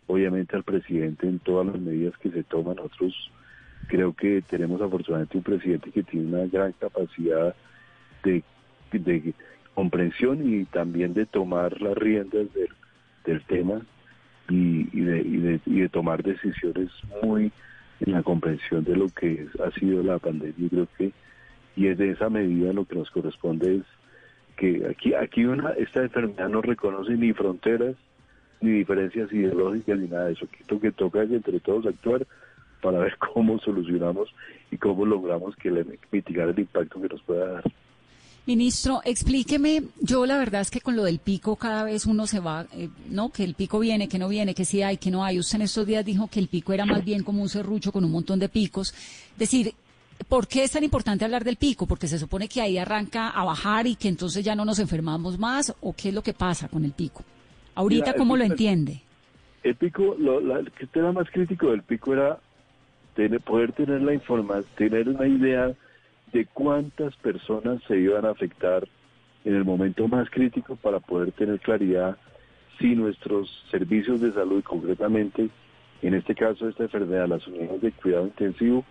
[0.06, 2.76] obviamente al presidente en todas las medidas que se toman.
[2.76, 3.30] Nosotros
[3.88, 7.54] creo que tenemos afortunadamente un presidente que tiene una gran capacidad
[8.24, 8.42] de
[8.98, 9.34] de
[9.74, 12.46] comprensión y también de tomar las riendas
[13.24, 13.80] del, tema
[14.48, 16.90] y, de, y, de, tomar decisiones
[17.22, 17.52] muy
[18.00, 20.68] en la comprensión de lo que ha sido la pandemia.
[20.68, 21.12] creo que,
[21.76, 23.82] y es de esa medida lo que nos corresponde es
[24.56, 27.96] que aquí, aquí una, esta enfermedad no reconoce ni fronteras,
[28.62, 30.46] ni diferencias ideológicas, ni nada de eso.
[30.68, 32.26] Lo que toca es entre todos actuar
[32.80, 34.28] para ver cómo solucionamos
[34.70, 37.64] y cómo logramos que le, mitigar el impacto que nos pueda dar.
[38.44, 42.40] Ministro, explíqueme, yo la verdad es que con lo del pico cada vez uno se
[42.40, 43.30] va, eh, ¿no?
[43.30, 45.38] Que el pico viene, que no viene, que sí hay, que no hay.
[45.38, 48.04] Usted en estos días dijo que el pico era más bien como un serrucho con
[48.04, 48.92] un montón de picos.
[49.34, 49.72] Es decir,
[50.28, 51.86] ¿por qué es tan importante hablar del pico?
[51.86, 55.38] Porque se supone que ahí arranca a bajar y que entonces ya no nos enfermamos
[55.38, 57.22] más, ¿o qué es lo que pasa con el pico?
[57.74, 59.02] Ahorita, ¿cómo lo entiende?
[59.62, 62.38] El pico, lo, el tema más crítico del pico era
[63.14, 65.72] tener, poder tener la información, tener una idea
[66.32, 68.88] de cuántas personas se iban a afectar
[69.44, 72.16] en el momento más crítico para poder tener claridad
[72.78, 75.48] si nuestros servicios de salud, concretamente,
[76.00, 78.84] en este caso esta enfermedad, las unidades de cuidado intensivo,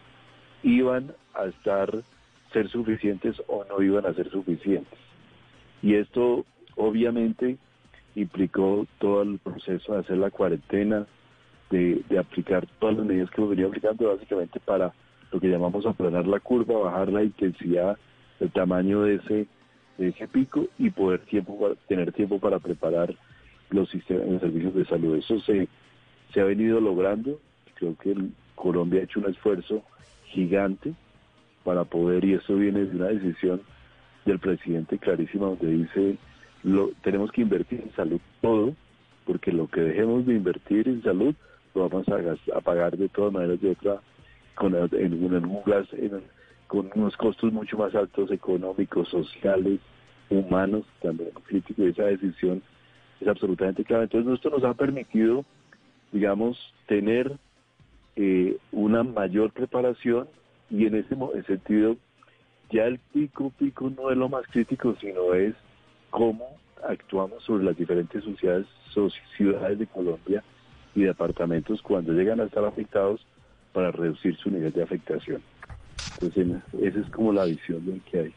[0.63, 1.91] iban a estar
[2.54, 5.00] ser suficientes o no iban a ser suficientes.
[5.82, 7.58] Y esto obviamente
[8.15, 11.06] implicó todo el proceso de hacer la cuarentena,
[11.69, 14.93] de, aplicar todas las medidas que venido aplicando básicamente para
[15.32, 17.97] lo que llamamos aplanar la curva, bajar la intensidad,
[18.39, 19.47] el tamaño de ese,
[19.97, 23.15] de ese pico y poder tiempo tener tiempo para preparar
[23.69, 25.17] los sistemas, los servicios de salud.
[25.17, 25.69] Eso se,
[26.34, 27.39] se ha venido logrando.
[27.76, 28.15] Creo que
[28.56, 29.84] Colombia ha hecho un esfuerzo
[30.26, 30.93] gigante
[31.63, 33.62] para poder, y eso viene de una decisión
[34.26, 36.17] del presidente clarísima donde dice,
[36.63, 38.76] lo, tenemos que invertir en salud todo,
[39.26, 41.36] porque lo que dejemos de invertir en salud
[41.74, 44.02] lo vamos a, a pagar de todas maneras de otra,
[44.56, 46.24] con, en,
[46.67, 49.80] con unos costos mucho más altos económicos, sociales,
[50.30, 52.62] humanos, también crítico, esa decisión
[53.19, 54.04] es absolutamente clara.
[54.04, 55.45] Entonces esto nos ha permitido,
[56.12, 57.38] digamos, tener
[58.15, 60.28] eh, una mayor preparación
[60.69, 61.15] y en ese
[61.47, 61.97] sentido
[62.69, 65.54] ya el pico pico no es lo más crítico sino es
[66.12, 68.67] cómo actuamos sobre las diferentes ciudades,
[69.36, 70.43] ciudades de Colombia
[70.93, 73.21] y departamentos cuando llegan a estar afectados
[73.74, 75.41] para reducir su nivel de afectación.
[76.19, 78.34] Entonces, esa es como la visión que hay.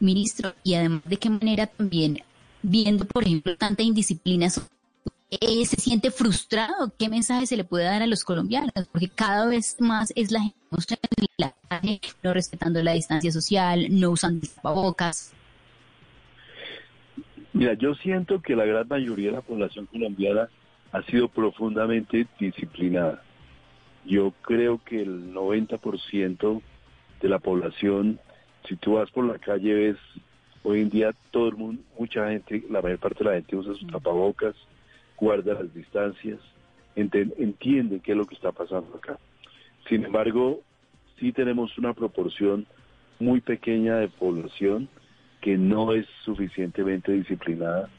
[0.00, 2.18] Ministro, y además de qué manera también,
[2.62, 4.48] viendo por ejemplo tanta indisciplina
[5.30, 8.72] eh, se siente frustrado, ¿qué mensaje se le puede dar a los colombianos?
[8.90, 10.56] Porque cada vez más es la gente
[12.22, 15.32] no respetando la distancia social, no usando tapabocas.
[17.54, 20.48] Mira, yo siento que la gran mayoría de la población colombiana
[20.90, 23.22] ha sido profundamente disciplinada.
[24.04, 26.62] Yo creo que el 90%
[27.20, 28.18] de la población,
[28.66, 29.96] si tú vas por la calle, ves
[30.62, 33.74] hoy en día todo el mundo, mucha gente, la mayor parte de la gente usa
[33.74, 34.54] sus tapabocas,
[35.16, 36.40] guarda las distancias,
[36.96, 39.18] entiende qué es lo que está pasando acá.
[39.88, 40.60] Sin embargo,
[41.18, 42.66] sí tenemos una proporción
[43.20, 44.88] muy pequeña de población
[45.42, 47.90] que no es suficientemente disciplinada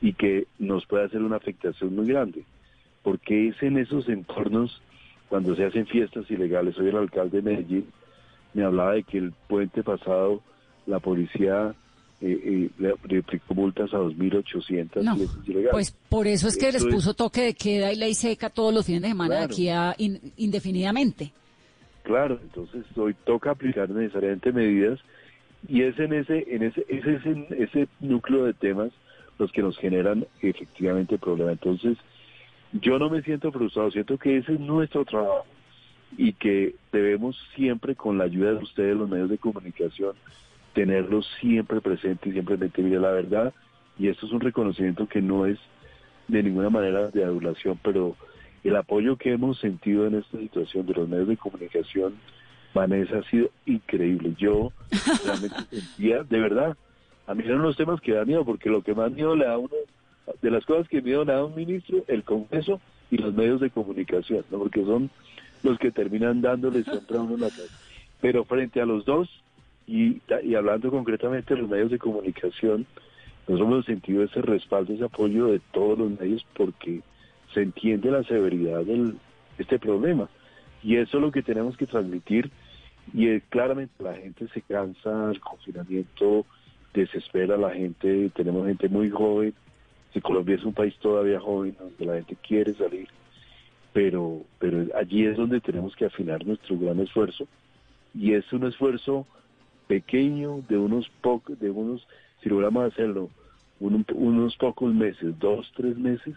[0.00, 2.42] y que nos puede hacer una afectación muy grande,
[3.04, 4.82] porque es en esos entornos
[5.28, 6.76] cuando se hacen fiestas ilegales.
[6.78, 7.86] Hoy el alcalde de Medellín
[8.54, 10.42] me hablaba de que el puente pasado
[10.86, 11.74] la policía
[12.22, 15.16] eh, eh, le, aplicó multas a 2.800 no,
[15.70, 18.86] Pues por eso es que les puso toque de queda y ley seca todos los
[18.86, 21.32] fines de semana aquí a indefinidamente.
[22.04, 24.98] Claro, entonces hoy toca aplicar necesariamente medidas
[25.68, 28.92] y es en ese, en ese, ese, ese, ese núcleo de temas
[29.38, 31.54] los que nos generan efectivamente problemas.
[31.54, 31.98] Entonces,
[32.72, 35.44] yo no me siento frustrado, siento que ese es nuestro trabajo
[36.16, 40.14] y que debemos siempre, con la ayuda de ustedes, los medios de comunicación,
[40.72, 43.54] tenerlo siempre presente y siempre meter la verdad.
[43.98, 45.58] Y esto es un reconocimiento que no es
[46.28, 48.16] de ninguna manera de adulación, pero
[48.64, 52.14] el apoyo que hemos sentido en esta situación de los medios de comunicación,
[52.76, 54.34] Vanessa, ha sido increíble.
[54.38, 54.72] Yo
[55.24, 56.76] realmente sentía, de verdad,
[57.26, 59.54] a mí eran unos temas que da miedo, porque lo que más miedo le da
[59.54, 59.74] a uno,
[60.42, 63.60] de las cosas que miedo le da a un ministro, el Congreso y los medios
[63.60, 64.58] de comunicación, ¿no?
[64.58, 65.10] porque son
[65.62, 67.48] los que terminan dándole siempre a uno la
[68.20, 69.28] Pero frente a los dos,
[69.86, 70.20] y,
[70.54, 72.86] hablando concretamente de los medios de comunicación,
[73.46, 77.00] nosotros hemos sentido ese respaldo, ese apoyo de todos los medios porque
[77.54, 79.14] se entiende la severidad de
[79.58, 80.28] este problema.
[80.82, 82.50] Y eso es lo que tenemos que transmitir.
[83.12, 86.44] Y claramente la gente se cansa, el confinamiento
[86.92, 89.54] desespera a la gente, tenemos gente muy joven.
[90.12, 93.08] Si Colombia es un país todavía joven, donde la gente quiere salir,
[93.92, 97.46] pero, pero allí es donde tenemos que afinar nuestro gran esfuerzo.
[98.14, 99.26] Y es un esfuerzo
[99.86, 102.06] pequeño de unos pocos, de unos,
[102.42, 103.30] si logramos hacerlo,
[103.78, 106.34] unos pocos meses, dos, tres meses,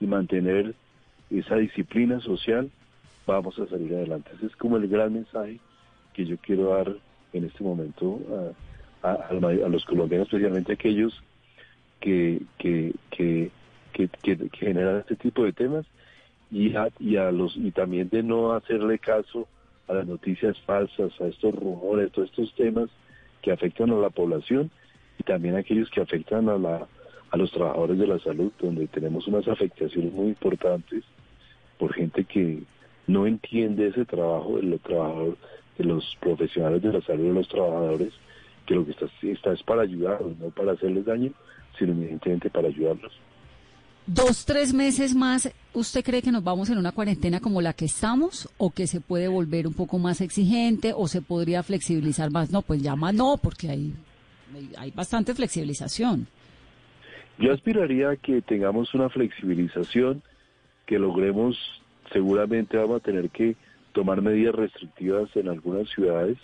[0.00, 0.74] y mantener
[1.30, 2.70] esa disciplina social,
[3.26, 4.30] vamos a salir adelante.
[4.36, 5.60] Ese es como el gran mensaje
[6.12, 6.94] que yo quiero dar
[7.32, 8.20] en este momento
[9.02, 11.22] a, los colombianos, especialmente aquellos
[12.00, 12.42] que,
[14.52, 15.86] generan este tipo de temas
[16.50, 19.46] y a, los y también de no hacerle caso
[19.88, 22.90] a las noticias falsas, a estos rumores, a todos estos temas
[23.42, 24.70] que afectan a la población
[25.18, 26.86] y también a aquellos que afectan a, la,
[27.30, 31.04] a los trabajadores de la salud, donde tenemos unas afectaciones muy importantes
[31.78, 32.62] por gente que
[33.06, 35.38] no entiende ese trabajo de los trabajadores,
[35.80, 38.12] de los profesionales de la salud, de los trabajadores,
[38.66, 41.32] que lo que está, está es para ayudarlos, no para hacerles daño,
[41.78, 43.12] sino evidentemente para ayudarlos.
[44.06, 47.84] dos, tres meses más, ¿usted cree que nos vamos en una cuarentena como la que
[47.86, 52.50] estamos o que se puede volver un poco más exigente o se podría flexibilizar más?
[52.50, 53.94] No, pues ya más no, porque hay,
[54.54, 56.26] hay- hay bastante flexibilización.
[57.38, 60.22] Yo aspiraría a que tengamos una flexibilización,
[60.86, 61.56] que logremos,
[62.12, 63.56] seguramente vamos a tener que
[63.92, 66.38] tomar medidas restrictivas en algunas ciudades,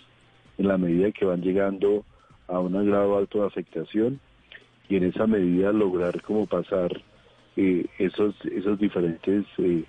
[0.57, 2.03] en la medida que van llegando
[2.47, 4.19] a un grado alto de afectación,
[4.89, 6.91] y en esa medida lograr como pasar
[7.57, 9.83] eh, esos, esos diferentes eh,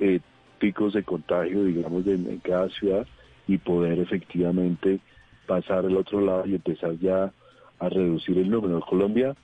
[0.00, 0.20] eh,
[0.58, 3.06] picos de contagio, digamos, de- en cada ciudad,
[3.46, 4.98] y poder efectivamente
[5.46, 7.32] pasar al otro lado y empezar ya
[7.78, 8.80] a reducir el número.
[8.80, 9.36] Colombia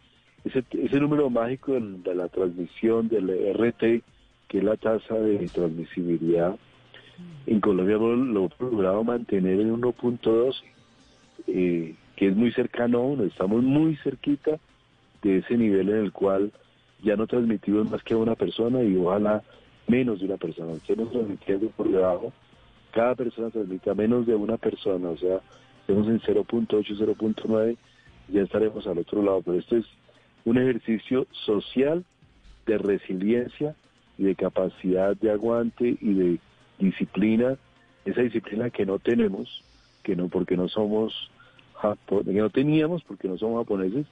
[0.45, 4.03] ese, ese número mágico de la transmisión del RT,
[4.49, 6.57] que es la tasa de transmisibilidad,
[7.47, 10.55] en Colombia lo, hemos logrado mantener en 1.12,
[11.49, 13.25] eh, que es muy cercano a uno.
[13.25, 14.59] Estamos muy cerquita
[15.23, 16.53] de ese nivel en el cual
[17.03, 19.43] ya no transmitimos más que a una persona y ojalá
[19.89, 20.73] menos de una persona.
[20.73, 22.33] Estamos transmitiendo por debajo.
[22.93, 25.41] Cada persona transmite a menos de una persona, o sea,
[25.81, 27.77] estamos en 0.8, 0.9,
[28.29, 29.43] ya estaremos al otro lado.
[29.43, 29.87] Pero esto es
[30.45, 32.05] un ejercicio social
[32.67, 33.75] de resiliencia
[34.19, 36.39] y de capacidad de aguante y de
[36.83, 37.57] disciplina,
[38.05, 39.63] esa disciplina que no tenemos,
[40.03, 41.31] que no porque no somos
[42.09, 44.07] que no teníamos porque no somos japoneses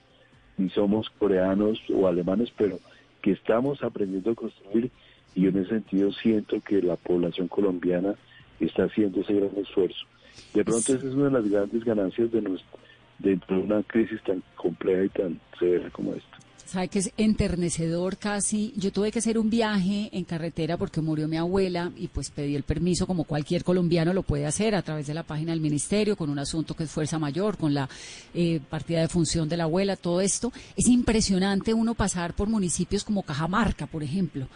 [0.56, 2.78] ni somos coreanos o alemanes, pero
[3.22, 4.90] que estamos aprendiendo a construir
[5.34, 8.14] y en ese sentido siento que la población colombiana
[8.58, 10.04] está haciendo ese gran esfuerzo.
[10.52, 12.78] De pronto esa es una de las grandes ganancias de nuestra,
[13.18, 16.38] dentro de una crisis tan compleja y tan severa como esta.
[16.70, 18.72] Sabe que es enternecedor casi.
[18.76, 22.54] Yo tuve que hacer un viaje en carretera porque murió mi abuela y pues pedí
[22.54, 26.16] el permiso como cualquier colombiano lo puede hacer a través de la página del ministerio
[26.16, 27.88] con un asunto que es fuerza mayor, con la
[28.34, 30.52] eh, partida de función de la abuela, todo esto.
[30.76, 34.46] Es impresionante uno pasar por municipios como Cajamarca, por ejemplo,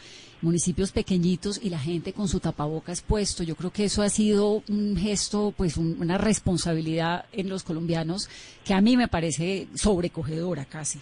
[0.41, 3.43] municipios pequeñitos y la gente con su tapabocas puesto.
[3.43, 8.29] Yo creo que eso ha sido un gesto, pues un- una responsabilidad en los colombianos
[8.65, 11.01] que a mí me parece sobrecogedora casi.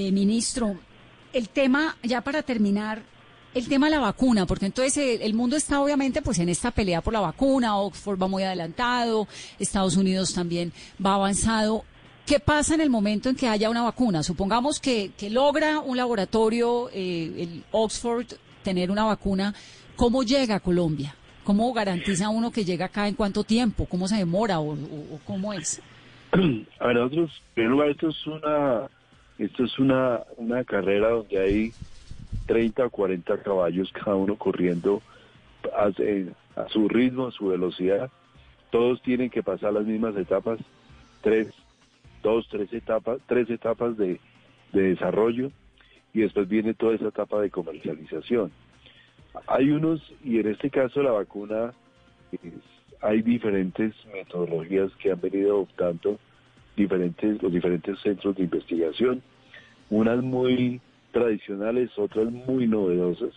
[0.00, 0.76] Eh, ministro,
[1.32, 3.02] el tema, ya para terminar,
[3.52, 6.70] el tema de la vacuna, porque entonces eh, el mundo está obviamente pues en esta
[6.70, 9.26] pelea por la vacuna, Oxford va muy adelantado,
[9.58, 10.72] Estados Unidos también
[11.04, 11.82] va avanzado.
[12.24, 14.22] ¿Qué pasa en el momento en que haya una vacuna?
[14.22, 18.26] Supongamos que, que logra un laboratorio, eh, el Oxford,
[18.62, 19.52] tener una vacuna.
[19.96, 21.12] ¿Cómo llega a Colombia?
[21.42, 23.84] ¿Cómo garantiza uno que llega acá en cuánto tiempo?
[23.86, 24.78] ¿Cómo se demora o,
[25.26, 25.82] cómo es?
[26.78, 28.88] A ver, nosotros, esto es una,
[29.38, 31.72] esto es una, una carrera donde hay
[32.46, 35.02] 30 o 40 caballos, cada uno corriendo
[35.76, 38.10] a, eh, a su ritmo, a su velocidad.
[38.70, 40.58] Todos tienen que pasar las mismas etapas,
[41.22, 41.48] tres,
[42.22, 44.20] dos, tres etapas, tres etapas de,
[44.72, 45.50] de desarrollo
[46.12, 48.50] y después viene toda esa etapa de comercialización.
[49.46, 51.72] Hay unos, y en este caso la vacuna,
[53.00, 56.18] hay diferentes metodologías que han venido adoptando
[56.78, 59.22] diferentes, los diferentes centros de investigación,
[59.90, 60.80] unas muy
[61.12, 63.34] tradicionales, otras muy novedosas,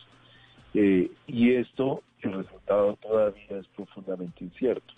[0.74, 4.94] eh, y esto, el resultado todavía es profundamente incierto.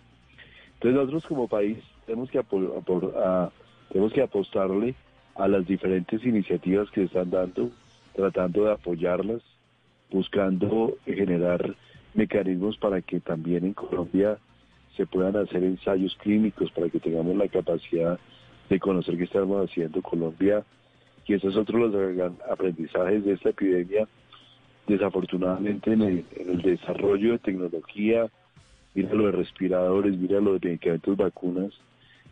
[0.75, 3.49] Entonces nosotros como país tenemos que, a-
[3.89, 4.93] tenemos que apostarle
[5.35, 7.71] a las diferentes iniciativas que se están dando,
[8.15, 9.41] tratando de apoyarlas,
[10.11, 11.75] buscando generar
[12.13, 14.37] mecanismos para que también en Colombia
[14.95, 18.19] se puedan hacer ensayos clínicos, para que tengamos la capacidad
[18.69, 20.63] de conocer qué estamos haciendo Colombia.
[21.25, 24.07] Y eso es otro de los aprendizajes de esta epidemia.
[24.87, 28.27] Desafortunadamente en el, en el desarrollo de tecnología,
[28.93, 31.73] mira lo de respiradores, mira lo de medicamentos, vacunas,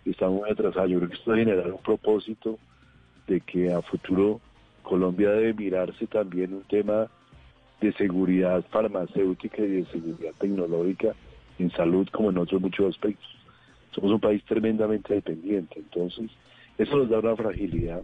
[0.06, 0.90] estamos muy atrasados.
[0.90, 2.60] Yo creo que esto va a generar un propósito
[3.28, 4.42] de que a futuro
[4.84, 7.08] Colombia debe mirarse también un tema
[7.80, 11.16] de seguridad farmacéutica y de seguridad tecnológica
[11.62, 13.28] en salud como en otros muchos aspectos.
[13.94, 16.30] Somos un país tremendamente dependiente, entonces
[16.78, 18.02] eso nos da una fragilidad,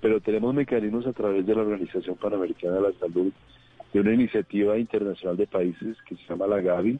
[0.00, 3.32] pero tenemos mecanismos a través de la Organización Panamericana de la Salud,
[3.92, 6.98] de una iniciativa internacional de países que se llama la Gavi.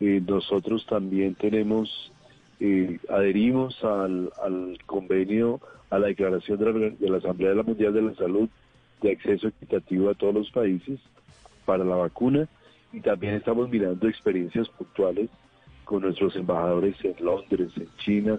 [0.00, 2.12] Eh, nosotros también tenemos,
[2.58, 4.30] eh, adherimos al,
[4.86, 8.48] convenio, a la declaración de la, de la Asamblea de la Mundial de la Salud
[9.02, 10.98] de acceso equitativo a todos los países
[11.64, 12.48] para la vacuna
[12.94, 15.28] y también estamos mirando experiencias puntuales
[15.84, 18.38] con nuestros embajadores en Londres, en China,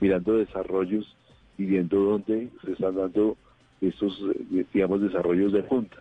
[0.00, 1.16] mirando desarrollos
[1.58, 3.36] y viendo dónde se están dando
[3.80, 4.16] estos,
[4.52, 5.96] eh, digamos, desarrollos de punta.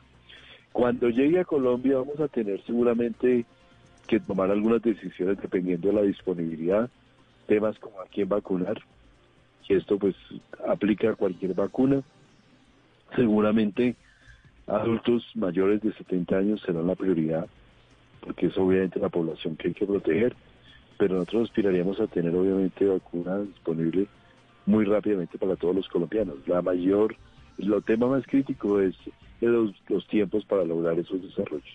[0.72, 3.45] Cuando llegue a Colombia vamos a tener seguramente
[4.08, 6.89] que tomar algunas decisiones dependiendo de la disponibilidad,
[7.47, 8.80] temas como a quién vacunar,
[9.68, 10.16] que esto pues
[10.68, 12.03] aplica a cualquier vacuna.
[13.16, 13.95] Seguramente
[14.68, 17.47] adultos mayores de 70 años serán la prioridad,
[18.26, 20.36] porque es obviamente la población que hay que proteger,
[20.97, 24.07] pero nosotros aspiraríamos a tener obviamente vacuna disponible
[24.65, 26.36] muy rápidamente para todos los colombianos.
[26.47, 27.15] La mayor,
[27.57, 28.95] lo tema más crítico es
[29.41, 31.69] los tiempos para lograr esos desarrollos.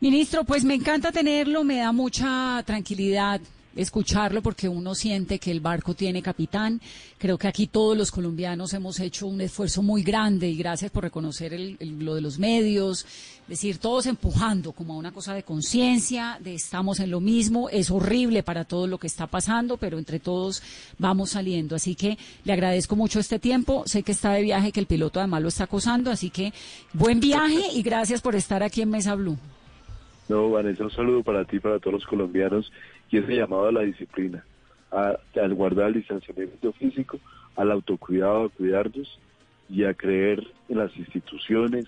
[0.00, 3.40] Ministro, pues me encanta tenerlo, me da mucha tranquilidad
[3.78, 6.80] escucharlo porque uno siente que el barco tiene capitán.
[7.16, 11.04] Creo que aquí todos los colombianos hemos hecho un esfuerzo muy grande y gracias por
[11.04, 13.06] reconocer lo de los medios,
[13.48, 17.70] es decir, todos empujando como a una cosa de conciencia, de estamos en lo mismo,
[17.70, 20.62] es horrible para todo lo que está pasando, pero entre todos
[20.98, 21.74] vamos saliendo.
[21.74, 25.20] Así que le agradezco mucho este tiempo, sé que está de viaje, que el piloto
[25.20, 26.52] además lo está acosando, así que
[26.92, 29.38] buen viaje y gracias por estar aquí en Mesa Blue.
[30.28, 32.70] No, Vanessa, un saludo para ti, para todos los colombianos
[33.10, 34.44] y ese llamado a la disciplina,
[34.90, 35.16] a,
[35.50, 37.18] guardar el distanciamiento físico,
[37.56, 39.18] al autocuidado, a cuidarnos
[39.68, 41.86] y a creer en las instituciones,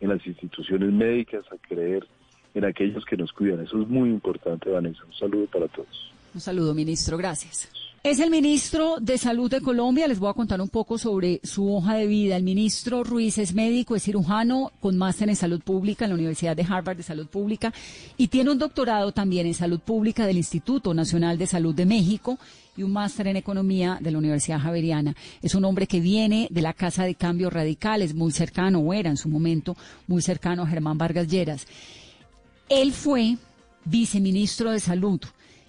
[0.00, 2.06] en las instituciones médicas, a creer
[2.54, 3.60] en aquellos que nos cuidan.
[3.64, 5.04] Eso es muy importante, Vanessa.
[5.04, 6.12] Un saludo para todos.
[6.34, 7.16] Un saludo, ministro.
[7.16, 7.70] Gracias.
[8.04, 10.06] Es el ministro de Salud de Colombia.
[10.06, 12.36] Les voy a contar un poco sobre su hoja de vida.
[12.36, 16.54] El ministro Ruiz es médico, es cirujano con máster en salud pública en la Universidad
[16.54, 17.74] de Harvard de Salud Pública
[18.16, 22.38] y tiene un doctorado también en salud pública del Instituto Nacional de Salud de México
[22.76, 25.16] y un máster en economía de la Universidad Javeriana.
[25.42, 29.10] Es un hombre que viene de la Casa de Cambios Radicales, muy cercano, o era
[29.10, 29.76] en su momento,
[30.06, 31.66] muy cercano a Germán Vargas Lleras.
[32.68, 33.38] Él fue
[33.84, 35.20] viceministro de Salud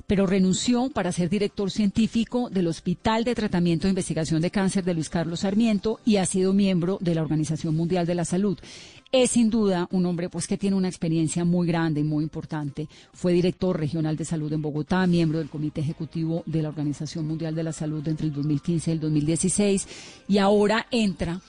[0.10, 4.95] pero renunció para ser director científico del Hospital de Tratamiento e Investigación de Cáncer de
[4.95, 8.57] Luis Carlos Sarmiento y ha sido miembro de la Organización Mundial de la Salud.
[9.12, 12.88] Es sin duda un hombre pues que tiene una experiencia muy grande y muy importante.
[13.14, 17.53] Fue director regional de salud en Bogotá, miembro del comité ejecutivo de la Organización Mundial
[17.53, 19.88] de la Salud entre el 2015 y el 2016
[20.28, 21.39] y ahora entra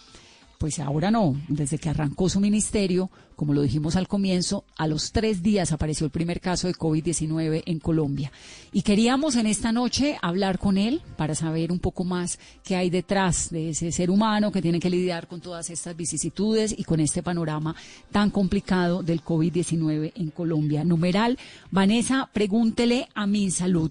[0.60, 5.10] pues ahora no, desde que arrancó su ministerio, como lo dijimos al comienzo, a los
[5.10, 8.30] tres días apareció el primer caso de COVID-19 en Colombia.
[8.70, 12.90] Y queríamos en esta noche hablar con él para saber un poco más qué hay
[12.90, 17.00] detrás de ese ser humano que tiene que lidiar con todas estas vicisitudes y con
[17.00, 17.74] este panorama
[18.12, 20.84] tan complicado del COVID-19 en Colombia.
[20.84, 21.38] Numeral,
[21.70, 23.90] Vanessa, pregúntele a mi salud.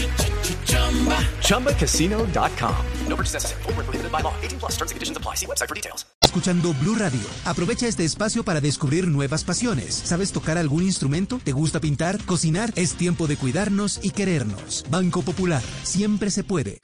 [1.41, 2.75] ChumbaCasino.com.
[3.07, 3.61] No purchase necessary.
[3.63, 4.33] Full prohibited by law.
[4.41, 5.35] 18 plus terms and conditions apply.
[5.35, 6.05] See website for details.
[6.21, 7.19] Escuchando Blue Radio.
[7.43, 9.93] Aprovecha este espacio para descubrir nuevas pasiones.
[9.93, 11.41] ¿Sabes tocar algún instrumento?
[11.43, 12.23] ¿Te gusta pintar?
[12.25, 12.71] ¿Cocinar?
[12.75, 14.85] Es tiempo de cuidarnos y querernos.
[14.89, 15.61] Banco Popular.
[15.83, 16.79] Siempre se puede.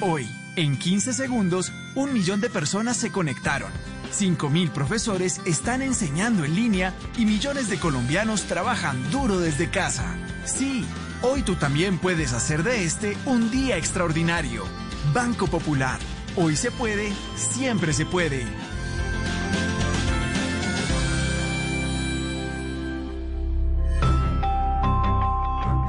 [0.00, 3.70] Hoy, en 15 segundos, un millón de personas se conectaron.
[4.12, 10.16] 5.000 profesores están enseñando en línea y millones de colombianos trabajan duro desde casa.
[10.44, 10.84] Sí,
[11.24, 14.64] hoy tú también puedes hacer de este un día extraordinario.
[15.12, 15.98] Banco Popular.
[16.36, 18.44] Hoy se puede, siempre se puede.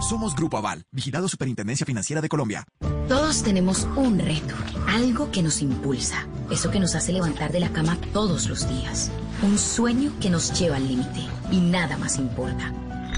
[0.01, 2.63] Somos Grupo Aval, vigilado Superintendencia Financiera de Colombia.
[3.07, 4.53] Todos tenemos un reto,
[4.87, 9.11] algo que nos impulsa, eso que nos hace levantar de la cama todos los días,
[9.41, 11.21] un sueño que nos lleva al límite
[11.51, 12.71] y nada más importa.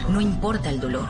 [0.10, 1.10] No importa el dolor,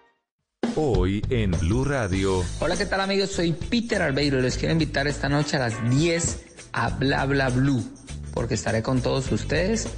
[0.75, 2.45] Hoy en Blue Radio.
[2.59, 3.31] Hola, ¿qué tal amigos?
[3.31, 4.39] Soy Peter Albeiro.
[4.39, 7.83] Les quiero invitar esta noche a las 10 a Bla Bla Blue,
[8.33, 9.89] porque estaré con todos ustedes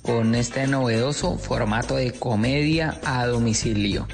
[0.00, 4.08] con este novedoso formato de comedia a domicilio.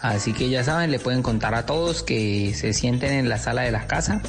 [0.00, 3.62] Así que ya saben, le pueden contar a todos que se sienten en la sala
[3.62, 4.22] de la casa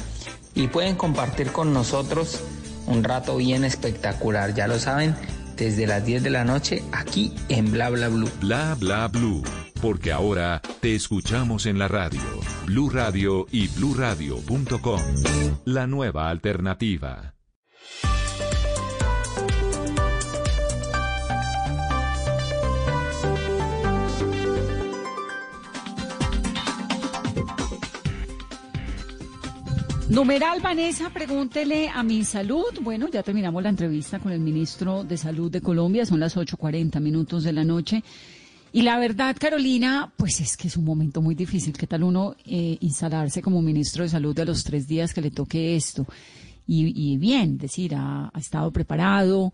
[0.54, 2.40] y pueden compartir con nosotros
[2.86, 4.54] un rato bien espectacular.
[4.54, 5.16] Ya lo saben,
[5.56, 8.30] desde las 10 de la noche aquí en Bla Bla Blue.
[8.40, 9.42] Bla Bla Blue,
[9.82, 12.20] porque ahora te escuchamos en la radio,
[12.66, 15.00] Blue Radio y bluradio.com.
[15.64, 17.34] La nueva alternativa.
[30.08, 32.66] Numeral Vanessa, pregúntele a mi salud.
[32.82, 37.00] Bueno, ya terminamos la entrevista con el ministro de Salud de Colombia, son las 8.40
[37.00, 38.04] minutos de la noche.
[38.74, 41.74] Y la verdad, Carolina, pues es que es un momento muy difícil.
[41.74, 45.30] ¿Qué tal uno eh, instalarse como ministro de Salud de los tres días que le
[45.30, 46.06] toque esto?
[46.66, 49.52] Y, bien, decir, ha, estado preparado.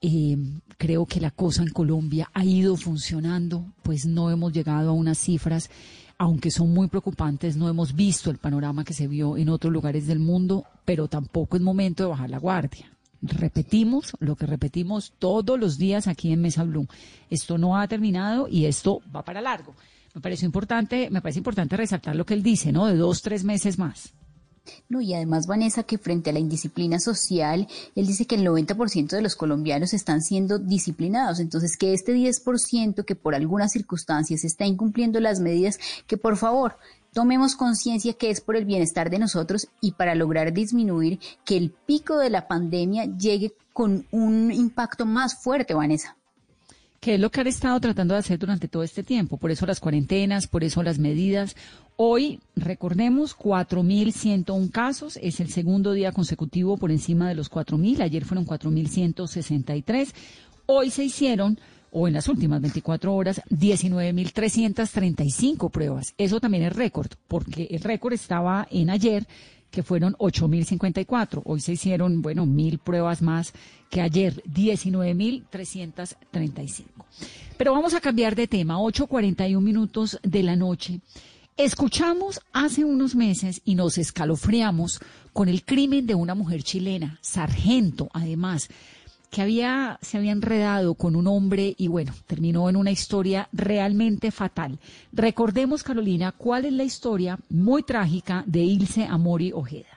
[0.00, 0.36] Eh,
[0.78, 5.18] creo que la cosa en Colombia ha ido funcionando, pues no hemos llegado a unas
[5.18, 5.68] cifras
[6.18, 10.06] aunque son muy preocupantes, no hemos visto el panorama que se vio en otros lugares
[10.06, 12.92] del mundo, pero tampoco es momento de bajar la guardia.
[13.22, 16.88] Repetimos lo que repetimos todos los días aquí en Mesa Blue.
[17.30, 19.74] Esto no ha terminado y esto va para largo.
[20.14, 22.86] Me parece importante, me parece importante resaltar lo que él dice, ¿no?
[22.86, 24.12] De dos, tres meses más.
[24.88, 29.08] No, y además, Vanessa, que frente a la indisciplina social, él dice que el 90%
[29.08, 31.40] de los colombianos están siendo disciplinados.
[31.40, 36.76] Entonces, que este 10% que por algunas circunstancias está incumpliendo las medidas, que por favor
[37.12, 41.70] tomemos conciencia que es por el bienestar de nosotros y para lograr disminuir que el
[41.70, 46.16] pico de la pandemia llegue con un impacto más fuerte, Vanessa
[47.02, 49.36] que es lo que han estado tratando de hacer durante todo este tiempo.
[49.36, 51.56] Por eso las cuarentenas, por eso las medidas.
[51.96, 55.18] Hoy, recordemos, 4.101 casos.
[55.20, 58.02] Es el segundo día consecutivo por encima de los 4.000.
[58.02, 60.14] Ayer fueron 4.163.
[60.66, 61.58] Hoy se hicieron,
[61.92, 66.14] o en las últimas 24 horas, 19.335 pruebas.
[66.18, 69.28] Eso también es récord, porque el récord estaba en ayer
[69.70, 71.42] que fueron 8.054.
[71.44, 73.52] Hoy se hicieron, bueno, mil pruebas más
[73.90, 76.84] que ayer, 19.335.
[77.56, 81.00] Pero vamos a cambiar de tema, 8.41 minutos de la noche.
[81.56, 85.00] Escuchamos hace unos meses y nos escalofriamos
[85.34, 88.70] con el crimen de una mujer chilena, sargento además,
[89.32, 94.30] que había, se había enredado con un hombre y bueno, terminó en una historia realmente
[94.30, 94.78] fatal.
[95.10, 99.88] Recordemos, Carolina, cuál es la historia muy trágica de Ilse Amori Ojeda.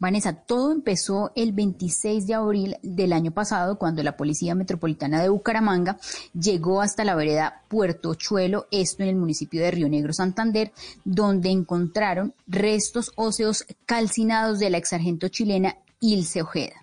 [0.00, 5.28] Vanessa, todo empezó el 26 de abril del año pasado cuando la Policía Metropolitana de
[5.28, 6.00] Bucaramanga
[6.34, 10.72] llegó hasta la vereda Puerto Chuelo, esto en el municipio de Río Negro, Santander,
[11.04, 16.79] donde encontraron restos óseos calcinados de la exargento chilena Ilse Ojeda.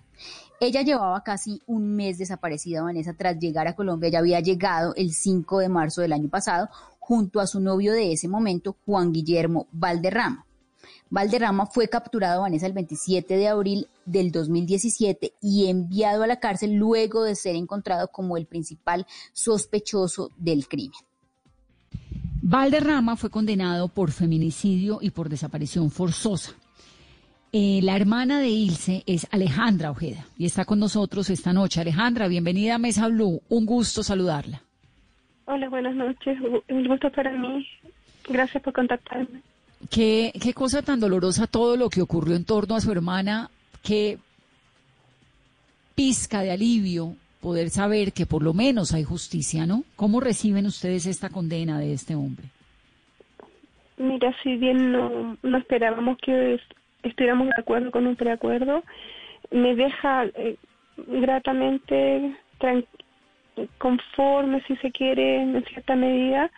[0.60, 4.08] Ella llevaba casi un mes desaparecida, Vanessa, tras llegar a Colombia.
[4.08, 8.12] Ella había llegado el 5 de marzo del año pasado junto a su novio de
[8.12, 10.44] ese momento, Juan Guillermo Valderrama.
[11.10, 16.74] Valderrama fue capturado, Vanessa, el 27 de abril del 2017 y enviado a la cárcel
[16.74, 20.98] luego de ser encontrado como el principal sospechoso del crimen.
[22.42, 26.52] Valderrama fue condenado por feminicidio y por desaparición forzosa.
[27.60, 31.80] Eh, la hermana de Ilse es Alejandra Ojeda y está con nosotros esta noche.
[31.80, 33.40] Alejandra, bienvenida a Mesa Blue.
[33.48, 34.62] Un gusto saludarla.
[35.46, 36.38] Hola, buenas noches.
[36.68, 37.66] Un gusto para mí.
[38.28, 39.40] Gracias por contactarme.
[39.90, 43.50] Qué, qué cosa tan dolorosa todo lo que ocurrió en torno a su hermana.
[43.82, 44.18] Qué
[45.96, 49.82] pizca de alivio poder saber que por lo menos hay justicia, ¿no?
[49.96, 52.46] ¿Cómo reciben ustedes esta condena de este hombre?
[53.96, 56.60] Mira, si bien no, no esperábamos que
[57.08, 58.82] estuviéramos de acuerdo con un preacuerdo,
[59.50, 60.56] me deja eh,
[60.96, 62.36] gratamente
[63.78, 66.50] conforme, si se quiere, en cierta medida,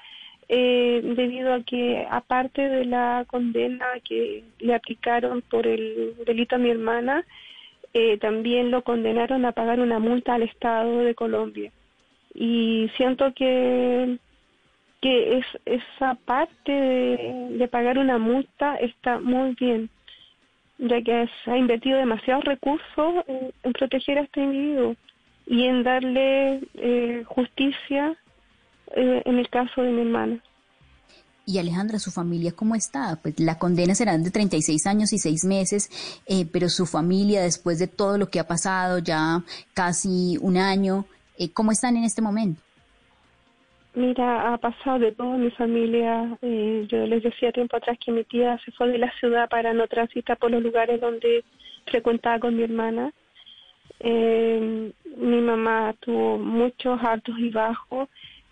[0.48, 6.58] eh, debido a que, aparte de la condena que le aplicaron por el delito a
[6.58, 7.24] mi hermana,
[7.92, 11.72] eh, también lo condenaron a pagar una multa al Estado de Colombia.
[12.34, 14.18] Y siento que
[15.00, 19.88] que es, esa parte de pagar una multa está muy bien
[20.80, 24.96] ya que se ha invertido demasiados recursos en, proteger a este individuo
[25.46, 28.16] y en darle eh, justicia
[28.96, 30.42] eh, en el caso de mi hermana.
[31.46, 33.18] Y Alejandra, ¿su familia cómo está?
[33.20, 35.90] Pues la condena será de 36 años y 6 meses,
[36.26, 39.42] eh, pero su familia, después de todo lo que ha pasado, ya
[39.74, 41.06] casi un año,
[41.54, 42.62] ¿cómo están en este momento?
[43.94, 46.38] Mira, ha pasado de todo mi familia.
[46.42, 49.72] Eh, yo les decía tiempo atrás que mi tía se fue de la ciudad para
[49.74, 51.44] no transitar por los lugares donde
[51.86, 53.12] frecuentaba con mi hermana.
[53.98, 58.08] Eh, mi mamá tuvo muchos altos y bajos.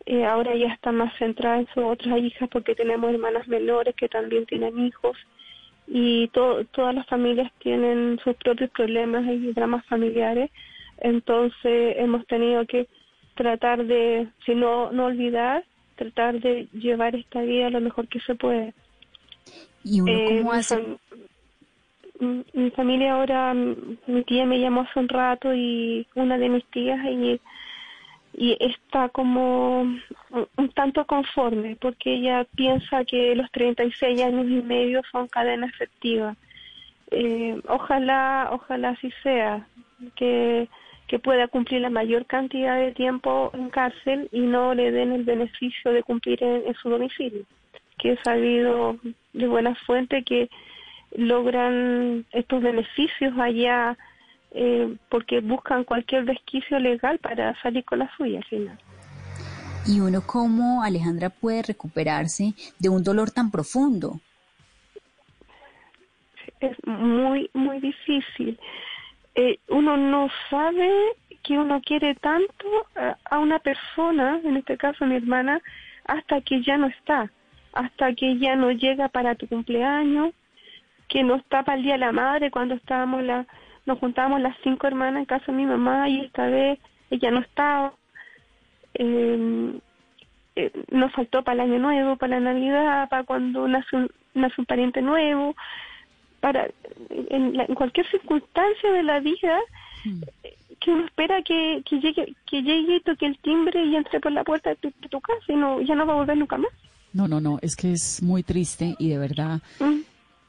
[0.07, 4.09] Eh, ahora ya está más centrada en sus otras hijas porque tenemos hermanas menores que
[4.09, 5.17] también tienen hijos.
[5.91, 10.51] y to- todas las familias tienen sus propios problemas y dramas familiares.
[10.99, 12.87] Entonces hemos tenido que
[13.39, 15.65] tratar de, si no, no olvidar,
[15.97, 18.75] tratar de llevar esta vida lo mejor que se puede.
[19.85, 20.77] ¿Y uno Eh, cómo hace?
[22.21, 26.65] mi, mi familia ahora, mi tía me llamó hace un rato y una de mis
[26.67, 27.41] tías y,
[28.35, 30.03] y está como un,
[30.57, 36.37] un tanto conforme porque ella piensa que los 36 años y medio son cadena efectiva.
[37.11, 39.67] Eh, ojalá, ojalá así sea,
[40.17, 40.69] que,
[41.09, 45.25] que pueda cumplir la mayor cantidad de tiempo en cárcel y no le den el
[45.25, 47.45] beneficio de cumplir en, en su domicilio,
[47.99, 48.97] que he sabido
[49.33, 50.49] de buena fuente que
[51.17, 53.97] logran estos beneficios allá
[54.51, 58.79] eh, porque buscan cualquier resquicio legal para salir con la suya al final.
[59.87, 64.21] ¿Y uno cómo, Alejandra, puede recuperarse de un dolor tan profundo?
[66.61, 68.59] es muy, muy difícil.
[69.41, 70.91] Eh, uno no sabe
[71.45, 72.67] que uno quiere tanto
[73.31, 75.61] a, una persona, en este caso mi hermana,
[76.07, 77.31] hasta que ya no está,
[77.73, 80.35] hasta que ya no llega para tu cumpleaños,
[81.07, 83.47] que no está para el Día de la Madre, cuando estábamos la,
[83.87, 87.39] nos juntábamos las cinco hermanas en casa de mi mamá y esta vez ella no
[87.39, 87.93] estaba.
[88.95, 89.79] Eh,
[90.57, 94.55] eh, nos faltó para el año nuevo, para la Navidad, para cuando nace un, nace
[94.59, 95.55] un pariente nuevo
[96.41, 96.69] para
[97.11, 99.59] en, la- en cualquier circunstancia de la vida
[100.45, 104.21] eh, que uno espera que, que llegue que llegue y toque el timbre y entre
[104.21, 106.37] por la puerta de tu, de tu casa y no ya no va a volver
[106.37, 106.71] nunca más
[107.13, 109.61] No, no, no, es que es muy triste y de verdad,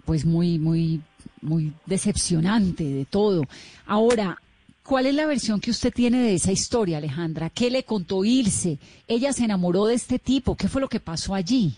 [0.05, 1.01] pues muy, muy,
[1.41, 3.43] muy decepcionante de todo.
[3.85, 4.37] Ahora,
[4.83, 7.49] ¿cuál es la versión que usted tiene de esa historia, Alejandra?
[7.49, 8.77] ¿Qué le contó Ilse?
[9.07, 10.55] ¿Ella se enamoró de este tipo?
[10.55, 11.73] ¿Qué fue lo que pasó allí?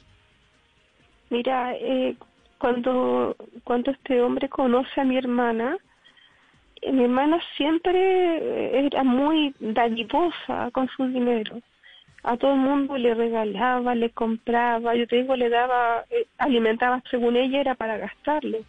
[1.29, 2.15] mira eh,
[2.61, 5.77] cuando cuando este hombre conoce a mi hermana
[6.81, 11.59] eh, mi hermana siempre eh, era muy dadivosa con su dinero
[12.23, 17.01] a todo el mundo le regalaba, le compraba, yo te digo, le daba, eh, alimentaba
[17.09, 18.59] según ella era para gastarlo.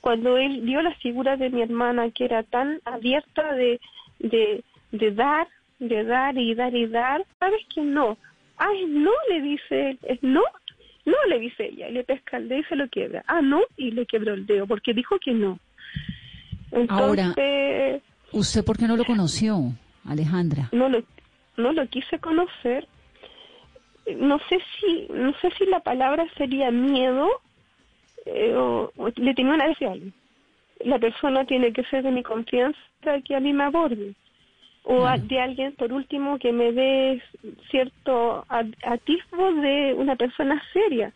[0.00, 3.80] Cuando él vio la figura de mi hermana que era tan abierta de,
[4.18, 5.46] de, de dar,
[5.78, 8.16] de dar y dar y dar, sabes que no.
[8.58, 10.42] Es no, le dice él, es no,
[11.06, 13.24] no, le dice ella, y le pesca el dedo y se lo quiebra.
[13.26, 15.58] Ah, no, y le quebró el dedo porque dijo que no.
[16.88, 18.02] Ahora, Entonces,
[18.32, 19.72] ¿usted por qué no lo conoció,
[20.04, 20.68] Alejandra?
[20.72, 21.02] no lo
[21.56, 22.86] no lo quise conocer
[24.18, 27.28] no sé si no sé si la palabra sería miedo
[28.26, 30.10] eh, o, o le tenía una algo
[30.84, 34.14] la persona tiene que ser de mi confianza para que a mí me aborde
[34.88, 37.22] o a- de alguien por último que me dé
[37.70, 41.12] cierto atisbo de una persona seria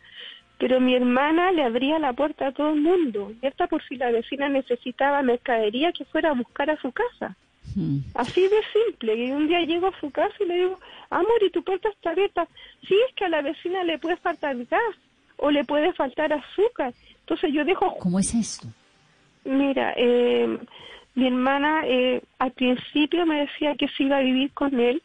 [0.57, 3.95] pero mi hermana le abría la puerta a todo el mundo y hasta por si
[3.95, 7.35] la vecina necesitaba mercadería que fuera a buscar a su casa
[8.15, 9.15] Así de simple.
[9.15, 10.77] Y un día llego a su casa y le digo,
[11.09, 12.45] amor, ¿y tu puerta está abierta?
[12.85, 14.95] Sí, es que a la vecina le puede faltar gas
[15.37, 16.93] o le puede faltar azúcar.
[17.21, 17.95] Entonces yo dejo...
[17.97, 18.67] ¿Cómo es esto?
[19.45, 20.57] Mira, eh,
[21.13, 25.01] mi hermana eh, al principio me decía que se iba a vivir con él,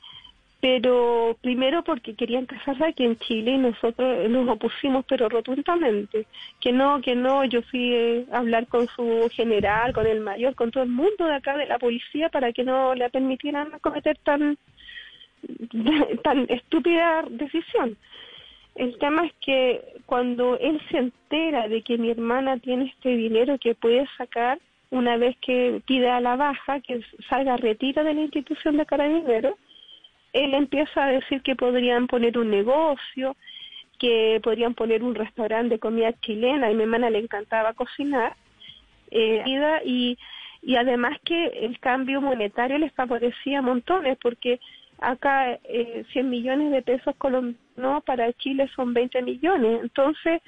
[0.61, 6.27] pero primero porque querían casarse aquí en Chile y nosotros nos opusimos, pero rotundamente.
[6.61, 10.55] Que no, que no, yo fui eh, a hablar con su general, con el mayor,
[10.55, 14.17] con todo el mundo de acá de la policía para que no le permitieran cometer
[14.25, 14.57] tan,
[16.23, 17.97] tan estúpida decisión.
[18.77, 23.59] El tema es que cuando él se entera de que mi hermana tiene este dinero
[23.59, 24.59] que puede sacar
[24.91, 29.55] una vez que pida la baja, que salga retiro de la institución de carabineros,
[30.33, 33.37] él empieza a decir que podrían poner un negocio,
[33.99, 38.37] que podrían poner un restaurante de comida chilena, y a mi hermana le encantaba cocinar,
[39.11, 39.43] eh,
[39.85, 40.19] y,
[40.63, 44.61] y además que el cambio monetario les favorecía montones, porque
[44.99, 50.43] acá eh, 100 millones de pesos colombianos para Chile son 20 millones, entonces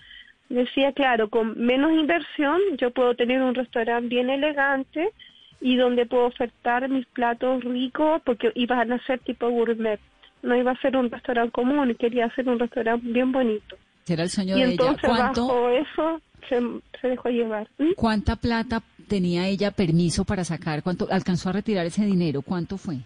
[0.49, 5.13] decía, claro, con menos inversión yo puedo tener un restaurante bien elegante,
[5.61, 10.01] y donde puedo ofertar mis platos ricos porque iban a ser tipo gourmet.
[10.43, 13.77] No iba a ser un restaurante común, quería hacer un restaurante bien bonito.
[14.07, 14.97] Era el sueño y de ella.
[15.01, 16.61] ¿Cuánto, bajo eso se,
[17.01, 17.69] se dejó llevar.
[17.79, 17.93] ¿Mm?
[17.97, 20.83] ¿Cuánta plata tenía ella permiso para sacar?
[20.83, 22.43] ¿Cuánto alcanzó a retirar ese dinero?
[22.43, 22.99] ¿Cuánto fue?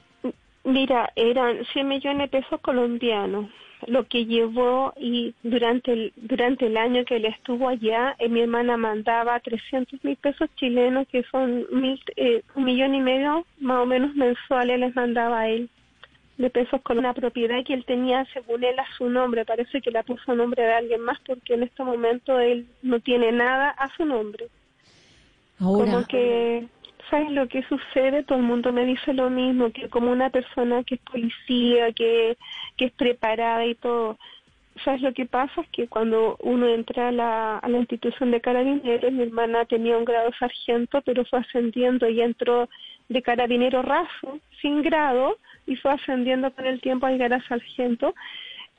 [0.65, 3.47] Mira, eran 100 millones de pesos colombianos,
[3.87, 8.41] lo que llevó y durante el, durante el año que él estuvo allá, eh, mi
[8.41, 13.79] hermana mandaba 300 mil pesos chilenos, que son mil, eh, un millón y medio más
[13.79, 15.69] o menos mensuales, les mandaba a él
[16.39, 19.45] de pesos con una propiedad que él tenía, según él, a su nombre.
[19.45, 23.01] Parece que la puso a nombre de alguien más porque en este momento él no
[23.01, 24.49] tiene nada a su nombre.
[25.61, 26.67] Ahora, Como que,
[27.11, 28.23] ¿sabes lo que sucede?
[28.23, 32.37] Todo el mundo me dice lo mismo, que como una persona que es policía, que,
[32.77, 34.19] que es preparada y todo.
[34.85, 35.61] ¿Sabes lo que pasa?
[35.61, 39.99] Es que cuando uno entra a la, a la institución de carabineros, mi hermana tenía
[39.99, 42.69] un grado sargento, pero fue ascendiendo y entró
[43.09, 45.37] de carabinero raso, sin grado,
[45.67, 48.15] y fue ascendiendo con el tiempo a llegar a sargento.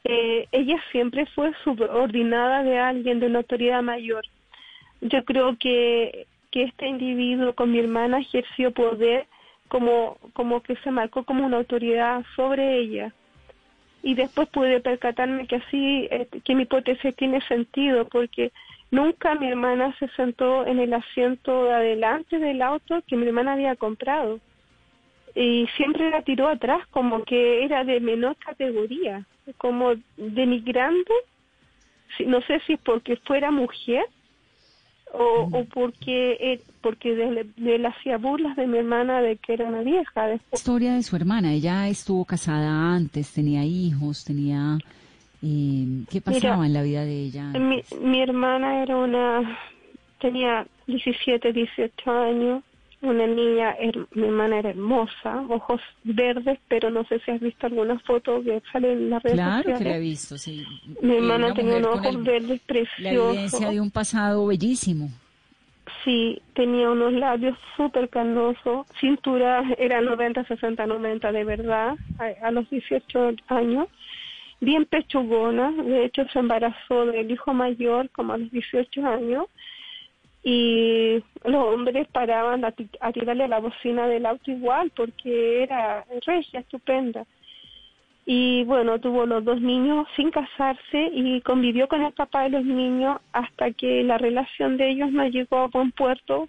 [0.04, 4.26] Eh, ella siempre fue subordinada de alguien, de una autoridad mayor.
[5.02, 9.26] Yo creo que, que este individuo con mi hermana ejerció poder
[9.70, 13.12] como, como que se marcó como una autoridad sobre ella
[14.04, 18.52] y después pude percatarme que así, eh, que mi hipótesis tiene sentido, porque
[18.92, 23.54] nunca mi hermana se sentó en el asiento de adelante del auto que mi hermana
[23.54, 24.40] había comprado.
[25.34, 29.26] Y siempre la tiró atrás, como que era de menor categoría,
[29.58, 31.14] como denigrando,
[32.28, 34.06] no sé si porque fuera mujer
[35.14, 39.54] o, o porque eh, porque de, de él hacía burlas de mi hermana de que
[39.54, 40.28] era una vieja.
[40.28, 41.54] Después historia de su hermana.
[41.54, 44.78] Ella estuvo casada antes, tenía hijos, tenía...
[45.42, 47.44] eh, ¿Qué pasaba Mira, en la vida de ella?
[47.58, 49.58] Mi, mi hermana era una,
[50.20, 52.64] tenía 17, 18 años,
[53.04, 57.68] una niña, her- mi hermana era hermosa, ojos verdes, pero no sé si has visto
[57.68, 60.02] alguna foto que sale en las redes Claro que la he sociales.
[60.02, 60.64] visto, sí.
[61.02, 62.62] Mi hermana tenía unos ojos el- verdes
[62.98, 63.72] La evidencia preciosos.
[63.72, 65.10] de un pasado bellísimo.
[66.06, 72.52] Sí, tenía unos labios súper canosos, cintura era 90, 60, 90 de verdad, a, a
[72.52, 73.88] los 18 años,
[74.62, 79.48] bien pechugona, de hecho se embarazó del hijo mayor como a los 18 años
[80.44, 86.06] y los hombres paraban a, a tirarle a la bocina del auto igual porque era
[86.26, 87.26] regia, estupenda.
[88.26, 92.66] Y bueno, tuvo los dos niños sin casarse y convivió con el papá de los
[92.66, 96.48] niños hasta que la relación de ellos no llegó a buen puerto,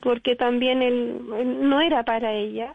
[0.00, 2.74] porque también él, él no era para ella.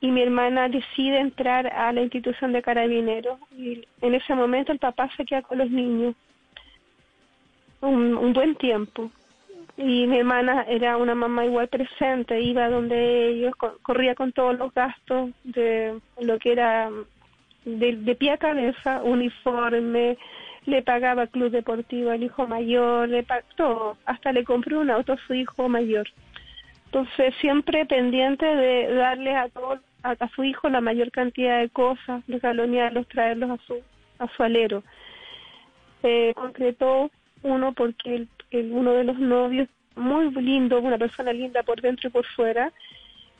[0.00, 4.78] Y mi hermana decide entrar a la institución de carabineros y en ese momento el
[4.78, 6.14] papá se queda con los niños
[7.80, 9.10] un, un buen tiempo.
[9.82, 14.58] Y mi hermana era una mamá igual presente, iba donde ellos, co- corría con todos
[14.58, 16.90] los gastos de lo que era
[17.64, 20.18] de, de pie a cabeza, uniforme,
[20.66, 25.14] le pagaba club deportivo al hijo mayor, le pa- todo, hasta le compró un auto
[25.14, 26.06] a su hijo mayor.
[26.86, 31.70] Entonces siempre pendiente de darle a todo, a, a su hijo la mayor cantidad de
[31.70, 33.80] cosas, regalonearlos, traerlos a su,
[34.18, 34.82] a su alero.
[36.02, 37.10] Eh, concretó
[37.42, 42.12] uno porque el- uno de los novios, muy lindo, una persona linda por dentro y
[42.12, 42.72] por fuera,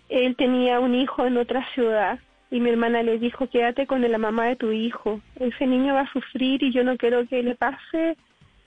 [0.09, 2.19] él tenía un hijo en otra ciudad
[2.51, 6.01] y mi hermana le dijo, quédate con la mamá de tu hijo, ese niño va
[6.01, 8.17] a sufrir y yo no quiero que le pase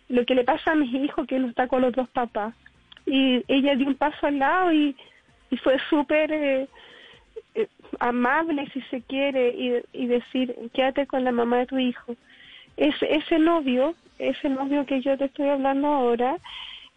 [0.09, 2.53] lo que le pasa a mi hijo que no está con los dos papás.
[3.05, 4.95] Y ella dio un paso al lado y,
[5.49, 6.67] y fue súper eh,
[7.55, 7.67] eh,
[7.99, 12.15] amable, si se quiere, y, y decir, quédate con la mamá de tu hijo.
[12.77, 16.37] Ese, ese novio, ese novio que yo te estoy hablando ahora,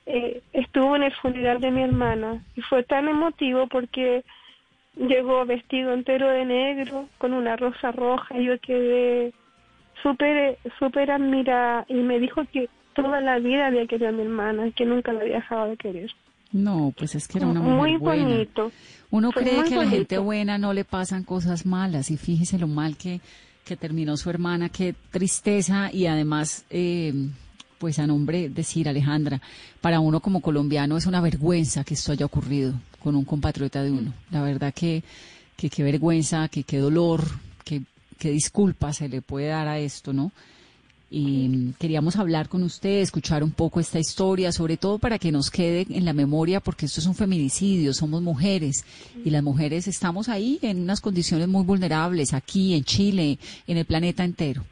[0.06, 2.42] eh, estuvo en el funeral de mi hermana.
[2.56, 4.24] Y fue tan emotivo porque
[4.96, 9.32] llegó vestido entero de negro con una rosa roja y yo quedé
[10.02, 11.84] súper súper admirada.
[11.88, 15.20] Y me dijo que toda la vida había querido a mi hermana que nunca la
[15.20, 16.10] había dejado de querer.
[16.52, 18.24] No, pues es que era una mujer muy buena.
[18.24, 18.72] bonito.
[19.10, 22.16] Uno Fue cree muy que a la gente buena no le pasan cosas malas y
[22.16, 23.20] fíjese lo mal que,
[23.66, 27.12] que terminó su hermana, qué tristeza y además, eh,
[27.78, 29.42] pues a nombre decir Alejandra,
[29.80, 33.90] para uno como colombiano es una vergüenza que esto haya ocurrido con un compatriota de
[33.90, 34.14] uno.
[34.30, 35.02] La verdad que
[35.56, 37.24] que qué vergüenza, que qué dolor,
[37.64, 37.82] que
[38.18, 40.30] qué disculpa se le puede dar a esto, ¿no?
[41.08, 45.50] Y queríamos hablar con usted, escuchar un poco esta historia, sobre todo para que nos
[45.50, 48.84] quede en la memoria, porque esto es un feminicidio, somos mujeres
[49.24, 53.38] y las mujeres estamos ahí en unas condiciones muy vulnerables, aquí, en Chile,
[53.68, 54.64] en el planeta entero.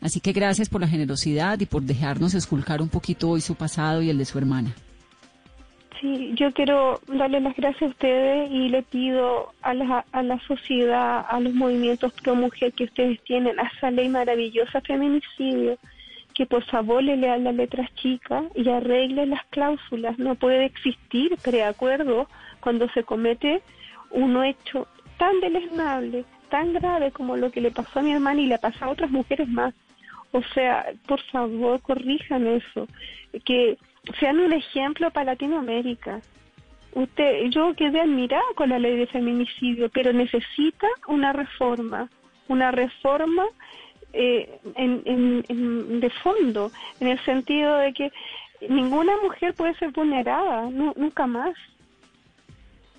[0.00, 4.00] Así que gracias por la generosidad y por dejarnos esculcar un poquito hoy su pasado
[4.00, 4.74] y el de su hermana.
[6.00, 10.38] Sí, yo quiero darle las gracias a ustedes y le pido a la, a la
[10.40, 15.76] sociedad, a los movimientos pro mujer que ustedes tienen, a esa ley maravillosa feminicidio,
[16.34, 20.18] que por favor le lean las letras chicas y arreglen las cláusulas.
[20.18, 22.28] No puede existir preacuerdo
[22.60, 23.60] cuando se comete
[24.10, 24.88] un hecho
[25.18, 28.86] tan deleznable, tan grave como lo que le pasó a mi hermana y le pasa
[28.86, 29.74] a otras mujeres más.
[30.32, 32.86] O sea, por favor, corrijan eso,
[33.44, 33.76] que
[34.18, 36.20] sean un ejemplo para Latinoamérica.
[36.92, 42.08] Usted, yo quedé admirada con la ley de feminicidio, pero necesita una reforma,
[42.48, 43.44] una reforma
[44.12, 48.10] eh, en, en- en- de fondo, en el sentido de que
[48.68, 51.54] ninguna mujer puede ser vulnerada, nunca más.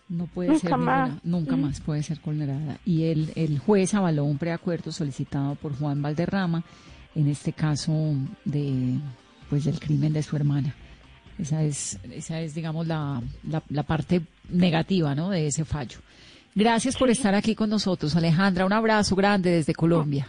[0.08, 1.12] No puede ser más.
[1.24, 2.78] nunca más puede ser vulnerada.
[2.86, 6.64] Y el, el juez avaló un preacuerdo solicitado por Juan Valderrama,
[7.16, 7.94] en este caso
[8.46, 8.96] de
[9.50, 10.74] pues del crimen de su hermana.
[11.40, 13.22] Esa es, esa es digamos, la,
[13.70, 15.30] la, parte negativa ¿no?
[15.30, 16.00] de ese fallo.
[16.54, 18.66] Gracias por estar aquí con nosotros, Alejandra.
[18.66, 20.28] Un abrazo grande desde Colombia.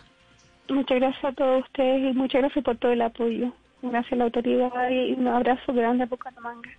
[0.68, 3.53] Muchas gracias a todos ustedes y muchas gracias por todo el apoyo.
[3.82, 6.70] Gracias a la autoridad y un abrazo grande a Bucaramanga.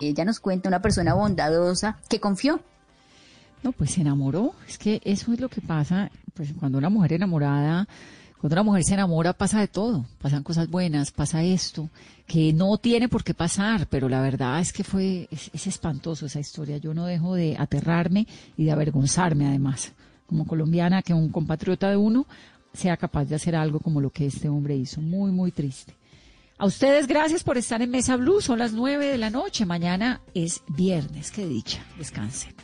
[0.00, 2.60] Ella nos cuenta una persona bondadosa que confió.
[3.62, 4.52] No, pues se enamoró.
[4.68, 7.88] Es que eso es lo que pasa, pues cuando una mujer enamorada,
[8.40, 10.04] cuando una mujer se enamora pasa de todo.
[10.20, 11.88] Pasan cosas buenas, pasa esto,
[12.26, 16.26] que no tiene por qué pasar, pero la verdad es que fue, es, es espantoso
[16.26, 16.78] esa historia.
[16.78, 18.26] Yo no dejo de aterrarme
[18.56, 19.92] y de avergonzarme además,
[20.26, 22.26] como colombiana, que un compatriota de uno
[22.74, 25.00] sea capaz de hacer algo como lo que este hombre hizo.
[25.00, 25.94] Muy, muy triste.
[26.58, 28.40] A ustedes gracias por estar en Mesa Blue.
[28.40, 29.66] Son las nueve de la noche.
[29.66, 31.30] Mañana es viernes.
[31.30, 31.84] Qué dicha.
[31.98, 32.54] Descansen.